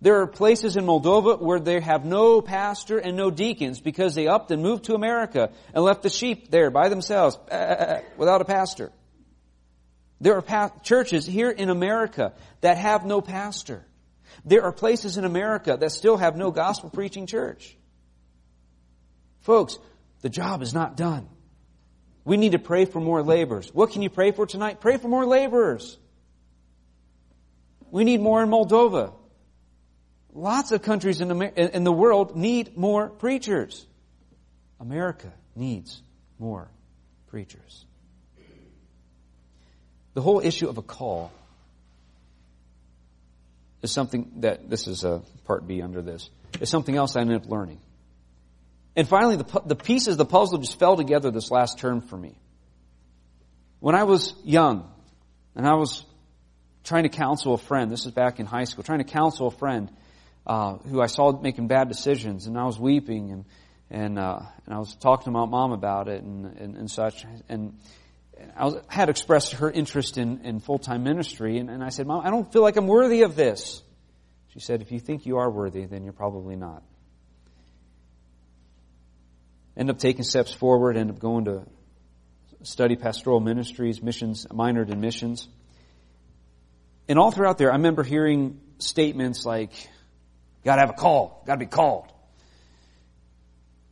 There 0.00 0.20
are 0.20 0.26
places 0.26 0.76
in 0.76 0.84
Moldova 0.84 1.40
where 1.40 1.60
they 1.60 1.80
have 1.80 2.04
no 2.04 2.42
pastor 2.42 2.98
and 2.98 3.16
no 3.16 3.30
deacons 3.30 3.80
because 3.80 4.14
they 4.14 4.26
upped 4.26 4.50
and 4.50 4.62
moved 4.62 4.84
to 4.84 4.94
America 4.94 5.50
and 5.72 5.82
left 5.82 6.02
the 6.02 6.10
sheep 6.10 6.50
there 6.50 6.70
by 6.70 6.90
themselves 6.90 7.38
eh, 7.48 7.56
eh, 7.56 7.76
eh, 7.78 8.00
without 8.18 8.42
a 8.42 8.44
pastor. 8.44 8.92
There 10.20 10.36
are 10.36 10.72
churches 10.82 11.24
here 11.26 11.50
in 11.50 11.70
America 11.70 12.34
that 12.60 12.76
have 12.76 13.06
no 13.06 13.20
pastor. 13.20 13.84
There 14.44 14.62
are 14.62 14.72
places 14.72 15.16
in 15.16 15.24
America 15.24 15.76
that 15.78 15.92
still 15.92 16.16
have 16.16 16.36
no 16.36 16.50
gospel 16.50 16.90
preaching 16.90 17.26
church. 17.26 17.76
Folks, 19.40 19.78
the 20.20 20.28
job 20.28 20.62
is 20.62 20.74
not 20.74 20.96
done. 20.96 21.28
We 22.24 22.36
need 22.36 22.52
to 22.52 22.58
pray 22.58 22.84
for 22.84 23.00
more 23.00 23.22
laborers. 23.22 23.72
What 23.72 23.92
can 23.92 24.02
you 24.02 24.10
pray 24.10 24.32
for 24.32 24.46
tonight? 24.46 24.80
Pray 24.80 24.96
for 24.96 25.08
more 25.08 25.26
laborers. 25.26 25.98
We 27.94 28.02
need 28.02 28.20
more 28.20 28.42
in 28.42 28.48
Moldova. 28.48 29.12
Lots 30.32 30.72
of 30.72 30.82
countries 30.82 31.20
in, 31.20 31.30
in 31.30 31.84
the 31.84 31.92
world 31.92 32.34
need 32.34 32.76
more 32.76 33.08
preachers. 33.08 33.86
America 34.80 35.32
needs 35.54 36.02
more 36.40 36.66
preachers. 37.28 37.84
The 40.14 40.22
whole 40.22 40.40
issue 40.40 40.68
of 40.68 40.76
a 40.76 40.82
call 40.82 41.30
is 43.80 43.92
something 43.92 44.28
that, 44.38 44.68
this 44.68 44.88
is 44.88 45.04
a 45.04 45.22
part 45.44 45.64
B 45.64 45.80
under 45.80 46.02
this, 46.02 46.28
is 46.60 46.68
something 46.68 46.96
else 46.96 47.14
I 47.14 47.20
ended 47.20 47.44
up 47.44 47.48
learning. 47.48 47.78
And 48.96 49.06
finally, 49.06 49.36
the, 49.36 49.62
the 49.66 49.76
pieces 49.76 50.16
the 50.16 50.24
puzzle 50.24 50.58
just 50.58 50.80
fell 50.80 50.96
together 50.96 51.30
this 51.30 51.52
last 51.52 51.78
term 51.78 52.00
for 52.00 52.16
me. 52.16 52.34
When 53.78 53.94
I 53.94 54.02
was 54.02 54.34
young, 54.42 54.90
and 55.54 55.64
I 55.64 55.74
was 55.74 56.04
trying 56.84 57.02
to 57.04 57.08
counsel 57.08 57.54
a 57.54 57.58
friend. 57.58 57.90
This 57.90 58.06
is 58.06 58.12
back 58.12 58.38
in 58.38 58.46
high 58.46 58.64
school. 58.64 58.84
Trying 58.84 58.98
to 58.98 59.04
counsel 59.04 59.48
a 59.48 59.50
friend 59.50 59.90
uh, 60.46 60.74
who 60.76 61.00
I 61.00 61.06
saw 61.06 61.32
making 61.40 61.66
bad 61.66 61.88
decisions, 61.88 62.46
and 62.46 62.56
I 62.58 62.64
was 62.64 62.78
weeping, 62.78 63.32
and 63.32 63.44
and 63.90 64.18
uh, 64.18 64.40
and 64.66 64.74
I 64.74 64.78
was 64.78 64.94
talking 64.94 65.24
to 65.24 65.30
my 65.30 65.46
mom 65.46 65.72
about 65.72 66.08
it 66.08 66.22
and 66.22 66.44
and, 66.58 66.76
and 66.76 66.90
such. 66.90 67.24
And 67.48 67.78
I 68.56 68.72
had 68.88 69.08
expressed 69.08 69.54
her 69.54 69.70
interest 69.70 70.18
in, 70.18 70.44
in 70.44 70.60
full-time 70.60 71.02
ministry, 71.02 71.58
and, 71.58 71.70
and 71.70 71.82
I 71.82 71.88
said, 71.88 72.06
Mom, 72.06 72.26
I 72.26 72.30
don't 72.30 72.52
feel 72.52 72.62
like 72.62 72.76
I'm 72.76 72.86
worthy 72.86 73.22
of 73.22 73.36
this. 73.36 73.82
She 74.48 74.60
said, 74.60 74.82
if 74.82 74.92
you 74.92 75.00
think 75.00 75.26
you 75.26 75.38
are 75.38 75.50
worthy, 75.50 75.86
then 75.86 76.04
you're 76.04 76.12
probably 76.12 76.56
not. 76.56 76.82
End 79.76 79.90
up 79.90 79.98
taking 79.98 80.24
steps 80.24 80.52
forward, 80.52 80.96
end 80.96 81.10
up 81.10 81.18
going 81.18 81.46
to 81.46 81.64
study 82.62 82.96
pastoral 82.96 83.40
ministries, 83.40 84.02
missions, 84.02 84.46
minored 84.46 84.90
in 84.90 85.00
missions. 85.00 85.48
And 87.08 87.18
all 87.18 87.30
throughout 87.30 87.58
there, 87.58 87.70
I 87.70 87.76
remember 87.76 88.02
hearing 88.02 88.60
statements 88.78 89.44
like, 89.44 89.72
gotta 90.64 90.80
have 90.80 90.90
a 90.90 90.94
call, 90.94 91.42
gotta 91.46 91.58
be 91.58 91.66
called. 91.66 92.10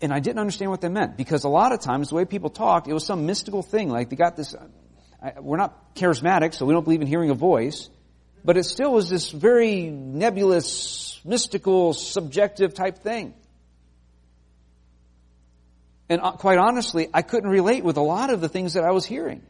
And 0.01 0.13
I 0.13 0.21
didn't 0.21 0.41
understand 0.41 0.71
what 0.71 0.81
that 0.81 0.91
meant 0.91 1.17
because 1.17 1.45
a 1.45 1.49
lot 1.49 1.73
of 1.73 1.81
times 1.81 2.09
the 2.09 2.17
way 2.17 2.25
people 2.25 2.51
talked, 2.51 2.89
it 2.89 2.93
was 2.93 3.07
some 3.07 3.27
mystical 3.27 3.63
thing. 3.63 3.89
Like 3.89 4.11
they 4.11 4.17
got 4.17 4.37
this, 4.37 4.55
I, 5.23 5.39
we're 5.41 5.59
not 5.59 5.95
charismatic, 5.95 6.55
so 6.55 6.67
we 6.67 6.73
don't 6.73 6.83
believe 6.83 7.03
in 7.03 7.07
hearing 7.07 7.31
a 7.31 7.35
voice, 7.35 7.89
but 8.45 8.57
it 8.57 8.65
still 8.65 8.93
was 8.93 9.09
this 9.09 9.31
very 9.31 9.91
nebulous, 9.91 11.21
mystical, 11.25 11.93
subjective 11.93 12.75
type 12.75 12.99
thing. 12.99 13.35
And 16.09 16.21
uh, 16.21 16.33
quite 16.33 16.59
honestly, 16.59 17.09
I 17.15 17.23
couldn't 17.23 17.51
relate 17.51 17.85
with 17.85 17.97
a 17.97 18.03
lot 18.03 18.31
of 18.31 18.41
the 18.41 18.49
things 18.49 18.75
that 18.75 18.85
I 18.85 18.91
was 18.91 19.07
hearing. 19.07 19.43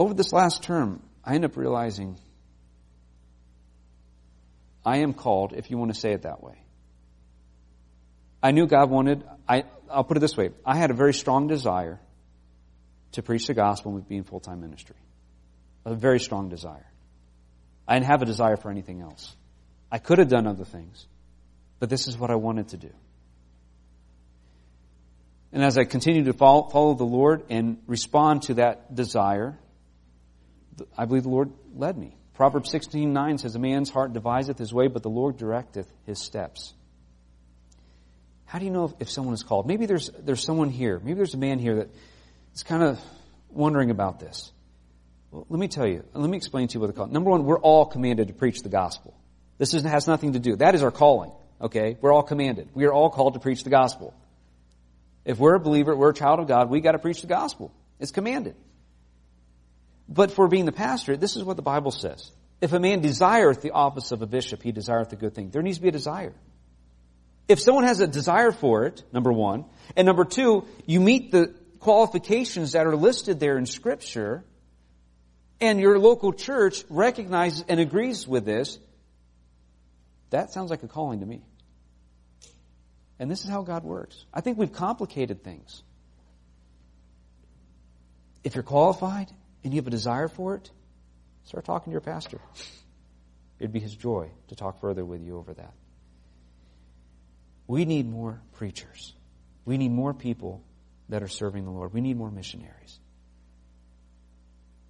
Over 0.00 0.14
this 0.14 0.32
last 0.32 0.62
term, 0.62 1.02
I 1.22 1.34
end 1.34 1.44
up 1.44 1.58
realizing 1.58 2.16
I 4.82 5.00
am 5.00 5.12
called, 5.12 5.52
if 5.52 5.70
you 5.70 5.76
want 5.76 5.92
to 5.92 6.00
say 6.00 6.12
it 6.12 6.22
that 6.22 6.42
way. 6.42 6.54
I 8.42 8.52
knew 8.52 8.66
God 8.66 8.88
wanted, 8.88 9.22
I, 9.46 9.64
I'll 9.90 10.04
put 10.04 10.16
it 10.16 10.20
this 10.20 10.38
way. 10.38 10.52
I 10.64 10.78
had 10.78 10.90
a 10.90 10.94
very 10.94 11.12
strong 11.12 11.48
desire 11.48 12.00
to 13.12 13.22
preach 13.22 13.46
the 13.46 13.52
gospel 13.52 13.94
and 13.94 14.08
be 14.08 14.16
in 14.16 14.24
full-time 14.24 14.62
ministry. 14.62 14.96
A 15.84 15.94
very 15.94 16.18
strong 16.18 16.48
desire. 16.48 16.90
I 17.86 17.96
didn't 17.96 18.06
have 18.06 18.22
a 18.22 18.24
desire 18.24 18.56
for 18.56 18.70
anything 18.70 19.02
else. 19.02 19.36
I 19.92 19.98
could 19.98 20.16
have 20.16 20.28
done 20.28 20.46
other 20.46 20.64
things, 20.64 21.06
but 21.78 21.90
this 21.90 22.08
is 22.08 22.16
what 22.16 22.30
I 22.30 22.36
wanted 22.36 22.68
to 22.68 22.78
do. 22.78 22.92
And 25.52 25.62
as 25.62 25.76
I 25.76 25.84
continued 25.84 26.24
to 26.24 26.32
follow, 26.32 26.70
follow 26.70 26.94
the 26.94 27.04
Lord 27.04 27.42
and 27.50 27.82
respond 27.86 28.44
to 28.44 28.54
that 28.54 28.94
desire, 28.94 29.58
I 30.96 31.04
believe 31.04 31.24
the 31.24 31.28
Lord 31.28 31.50
led 31.74 31.96
me. 31.96 32.16
Proverbs 32.34 32.70
16:9 32.70 33.38
says, 33.38 33.54
"A 33.54 33.58
man's 33.58 33.90
heart 33.90 34.12
deviseth 34.12 34.58
his 34.58 34.72
way, 34.72 34.88
but 34.88 35.02
the 35.02 35.10
Lord 35.10 35.36
directeth 35.36 35.86
his 36.06 36.18
steps." 36.18 36.72
How 38.46 38.58
do 38.58 38.64
you 38.64 38.70
know 38.70 38.86
if, 38.86 38.92
if 39.00 39.10
someone 39.10 39.34
is 39.34 39.42
called? 39.42 39.66
Maybe 39.66 39.86
there's 39.86 40.10
there's 40.18 40.42
someone 40.42 40.70
here. 40.70 40.98
Maybe 40.98 41.14
there's 41.14 41.34
a 41.34 41.38
man 41.38 41.58
here 41.58 41.76
that 41.76 41.90
is 42.54 42.62
kind 42.62 42.82
of 42.82 43.00
wondering 43.50 43.90
about 43.90 44.20
this. 44.20 44.52
Well, 45.30 45.46
let 45.48 45.60
me 45.60 45.68
tell 45.68 45.86
you. 45.86 46.04
Let 46.14 46.28
me 46.28 46.36
explain 46.36 46.68
to 46.68 46.74
you 46.74 46.80
what 46.80 46.88
the 46.88 46.92
call. 46.92 47.06
Number 47.06 47.30
one, 47.30 47.44
we're 47.44 47.60
all 47.60 47.86
commanded 47.86 48.28
to 48.28 48.34
preach 48.34 48.62
the 48.62 48.68
gospel. 48.68 49.14
This 49.58 49.74
is, 49.74 49.82
has 49.82 50.06
nothing 50.06 50.32
to 50.32 50.38
do. 50.38 50.56
That 50.56 50.74
is 50.74 50.82
our 50.82 50.90
calling. 50.90 51.30
Okay, 51.60 51.98
we're 52.00 52.12
all 52.12 52.22
commanded. 52.22 52.70
We 52.74 52.86
are 52.86 52.92
all 52.92 53.10
called 53.10 53.34
to 53.34 53.40
preach 53.40 53.62
the 53.62 53.70
gospel. 53.70 54.14
If 55.24 55.38
we're 55.38 55.54
a 55.54 55.60
believer, 55.60 55.94
we're 55.94 56.10
a 56.10 56.14
child 56.14 56.40
of 56.40 56.48
God. 56.48 56.70
We 56.70 56.80
got 56.80 56.92
to 56.92 56.98
preach 56.98 57.20
the 57.20 57.26
gospel. 57.26 57.70
It's 57.98 58.10
commanded. 58.10 58.56
But 60.10 60.32
for 60.32 60.48
being 60.48 60.64
the 60.64 60.72
pastor, 60.72 61.16
this 61.16 61.36
is 61.36 61.44
what 61.44 61.56
the 61.56 61.62
Bible 61.62 61.92
says. 61.92 62.32
If 62.60 62.72
a 62.72 62.80
man 62.80 63.00
desireth 63.00 63.62
the 63.62 63.70
office 63.70 64.10
of 64.10 64.20
a 64.22 64.26
bishop, 64.26 64.62
he 64.62 64.72
desireth 64.72 65.12
a 65.12 65.16
good 65.16 65.34
thing. 65.34 65.50
There 65.50 65.62
needs 65.62 65.78
to 65.78 65.82
be 65.82 65.88
a 65.88 65.92
desire. 65.92 66.34
If 67.48 67.60
someone 67.60 67.84
has 67.84 68.00
a 68.00 68.06
desire 68.06 68.52
for 68.52 68.84
it, 68.84 69.02
number 69.12 69.32
one, 69.32 69.64
and 69.96 70.06
number 70.06 70.24
two, 70.24 70.66
you 70.84 71.00
meet 71.00 71.30
the 71.30 71.54
qualifications 71.78 72.72
that 72.72 72.86
are 72.86 72.96
listed 72.96 73.40
there 73.40 73.56
in 73.56 73.66
scripture, 73.66 74.44
and 75.60 75.80
your 75.80 75.98
local 75.98 76.32
church 76.32 76.84
recognizes 76.90 77.64
and 77.68 77.80
agrees 77.80 78.26
with 78.26 78.44
this, 78.44 78.78
that 80.30 80.52
sounds 80.52 80.70
like 80.70 80.82
a 80.82 80.88
calling 80.88 81.20
to 81.20 81.26
me. 81.26 81.42
And 83.18 83.30
this 83.30 83.44
is 83.44 83.50
how 83.50 83.62
God 83.62 83.84
works. 83.84 84.24
I 84.34 84.40
think 84.40 84.58
we've 84.58 84.72
complicated 84.72 85.44
things. 85.44 85.82
If 88.42 88.54
you're 88.54 88.64
qualified 88.64 89.30
and 89.62 89.72
you 89.72 89.78
have 89.80 89.86
a 89.86 89.90
desire 89.90 90.28
for 90.28 90.54
it, 90.54 90.70
start 91.44 91.64
talking 91.64 91.90
to 91.90 91.92
your 91.92 92.00
pastor. 92.00 92.40
It'd 93.58 93.72
be 93.72 93.80
his 93.80 93.94
joy 93.94 94.30
to 94.48 94.54
talk 94.54 94.80
further 94.80 95.04
with 95.04 95.22
you 95.22 95.36
over 95.36 95.52
that. 95.54 95.74
We 97.66 97.84
need 97.84 98.10
more 98.10 98.40
preachers. 98.54 99.14
We 99.64 99.76
need 99.76 99.92
more 99.92 100.14
people 100.14 100.62
that 101.10 101.22
are 101.22 101.28
serving 101.28 101.64
the 101.64 101.70
Lord. 101.70 101.92
We 101.92 102.00
need 102.00 102.16
more 102.16 102.30
missionaries. 102.30 102.98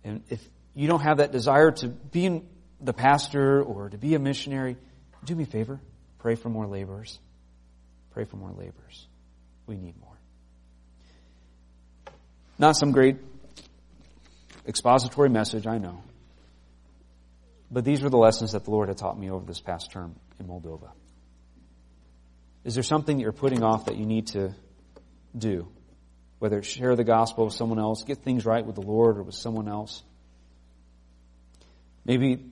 And 0.04 0.22
if 0.30 0.42
you 0.74 0.86
don't 0.86 1.00
have 1.00 1.18
that 1.18 1.32
desire 1.32 1.72
to 1.72 1.88
be 1.88 2.42
the 2.80 2.92
pastor 2.92 3.62
or 3.62 3.90
to 3.90 3.98
be 3.98 4.14
a 4.14 4.18
missionary, 4.18 4.76
do 5.24 5.34
me 5.34 5.44
a 5.44 5.46
favor. 5.46 5.80
Pray 6.18 6.36
for 6.36 6.48
more 6.48 6.66
laborers. 6.66 7.18
Pray 8.12 8.24
for 8.24 8.36
more 8.36 8.50
laborers. 8.50 9.06
We 9.66 9.76
need 9.76 9.94
more. 10.00 10.16
Not 12.58 12.76
some 12.76 12.92
great 12.92 13.16
expository 14.70 15.28
message, 15.28 15.66
I 15.66 15.78
know. 15.78 16.02
But 17.70 17.84
these 17.84 18.02
were 18.02 18.08
the 18.08 18.16
lessons 18.16 18.52
that 18.52 18.64
the 18.64 18.70
Lord 18.70 18.88
had 18.88 18.96
taught 18.96 19.18
me 19.18 19.30
over 19.30 19.44
this 19.44 19.60
past 19.60 19.92
term 19.92 20.16
in 20.38 20.46
Moldova. 20.46 20.90
Is 22.64 22.74
there 22.74 22.82
something 22.82 23.16
that 23.16 23.22
you're 23.22 23.32
putting 23.32 23.62
off 23.62 23.86
that 23.86 23.96
you 23.96 24.06
need 24.06 24.28
to 24.28 24.54
do? 25.36 25.68
Whether 26.38 26.58
it's 26.58 26.68
share 26.68 26.96
the 26.96 27.04
gospel 27.04 27.44
with 27.44 27.54
someone 27.54 27.78
else, 27.78 28.02
get 28.04 28.18
things 28.18 28.46
right 28.46 28.64
with 28.64 28.76
the 28.76 28.82
Lord 28.82 29.18
or 29.18 29.22
with 29.22 29.34
someone 29.34 29.68
else. 29.68 30.02
Maybe 32.04 32.44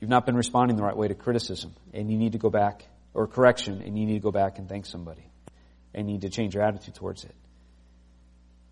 you've 0.00 0.10
not 0.10 0.24
been 0.24 0.36
responding 0.36 0.76
the 0.76 0.84
right 0.84 0.96
way 0.96 1.08
to 1.08 1.14
criticism 1.14 1.74
and 1.92 2.10
you 2.10 2.16
need 2.16 2.32
to 2.32 2.38
go 2.38 2.50
back, 2.50 2.86
or 3.14 3.26
correction, 3.26 3.82
and 3.82 3.98
you 3.98 4.06
need 4.06 4.14
to 4.14 4.20
go 4.20 4.30
back 4.30 4.58
and 4.58 4.68
thank 4.68 4.86
somebody 4.86 5.26
and 5.94 6.08
you 6.08 6.14
need 6.14 6.22
to 6.22 6.30
change 6.30 6.54
your 6.54 6.62
attitude 6.62 6.94
towards 6.94 7.24
it. 7.24 7.34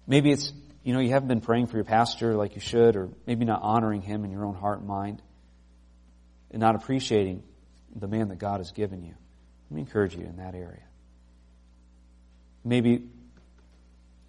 Maybe 0.06 0.30
it's 0.30 0.52
you 0.82 0.94
know, 0.94 1.00
you 1.00 1.10
haven't 1.10 1.28
been 1.28 1.40
praying 1.40 1.66
for 1.66 1.76
your 1.76 1.84
pastor 1.84 2.34
like 2.34 2.54
you 2.54 2.60
should, 2.60 2.96
or 2.96 3.10
maybe 3.26 3.44
not 3.44 3.62
honoring 3.62 4.02
him 4.02 4.24
in 4.24 4.30
your 4.30 4.44
own 4.44 4.54
heart 4.54 4.78
and 4.78 4.88
mind, 4.88 5.20
and 6.50 6.60
not 6.60 6.74
appreciating 6.74 7.42
the 7.94 8.08
man 8.08 8.28
that 8.28 8.38
God 8.38 8.60
has 8.60 8.72
given 8.72 9.02
you. 9.02 9.14
Let 9.70 9.74
me 9.74 9.82
encourage 9.82 10.16
you 10.16 10.24
in 10.24 10.36
that 10.36 10.54
area. 10.54 10.82
Maybe 12.64 13.04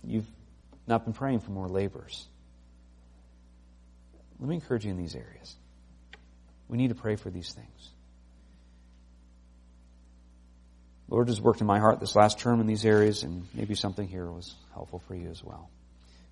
you've 0.03 0.27
not 0.87 1.05
been 1.05 1.13
praying 1.13 1.39
for 1.39 1.51
more 1.51 1.67
laborers. 1.67 2.27
Let 4.39 4.49
me 4.49 4.55
encourage 4.55 4.85
you 4.85 4.91
in 4.91 4.97
these 4.97 5.15
areas. 5.15 5.55
We 6.67 6.77
need 6.77 6.89
to 6.89 6.95
pray 6.95 7.15
for 7.15 7.29
these 7.29 7.51
things. 7.53 7.89
Lord 11.09 11.27
has 11.27 11.41
worked 11.41 11.61
in 11.61 11.67
my 11.67 11.79
heart 11.79 11.99
this 11.99 12.15
last 12.15 12.39
term 12.39 12.61
in 12.61 12.67
these 12.67 12.85
areas, 12.85 13.23
and 13.23 13.45
maybe 13.53 13.75
something 13.75 14.07
here 14.07 14.25
was 14.25 14.55
helpful 14.73 14.99
for 15.07 15.13
you 15.13 15.29
as 15.29 15.43
well. 15.43 15.69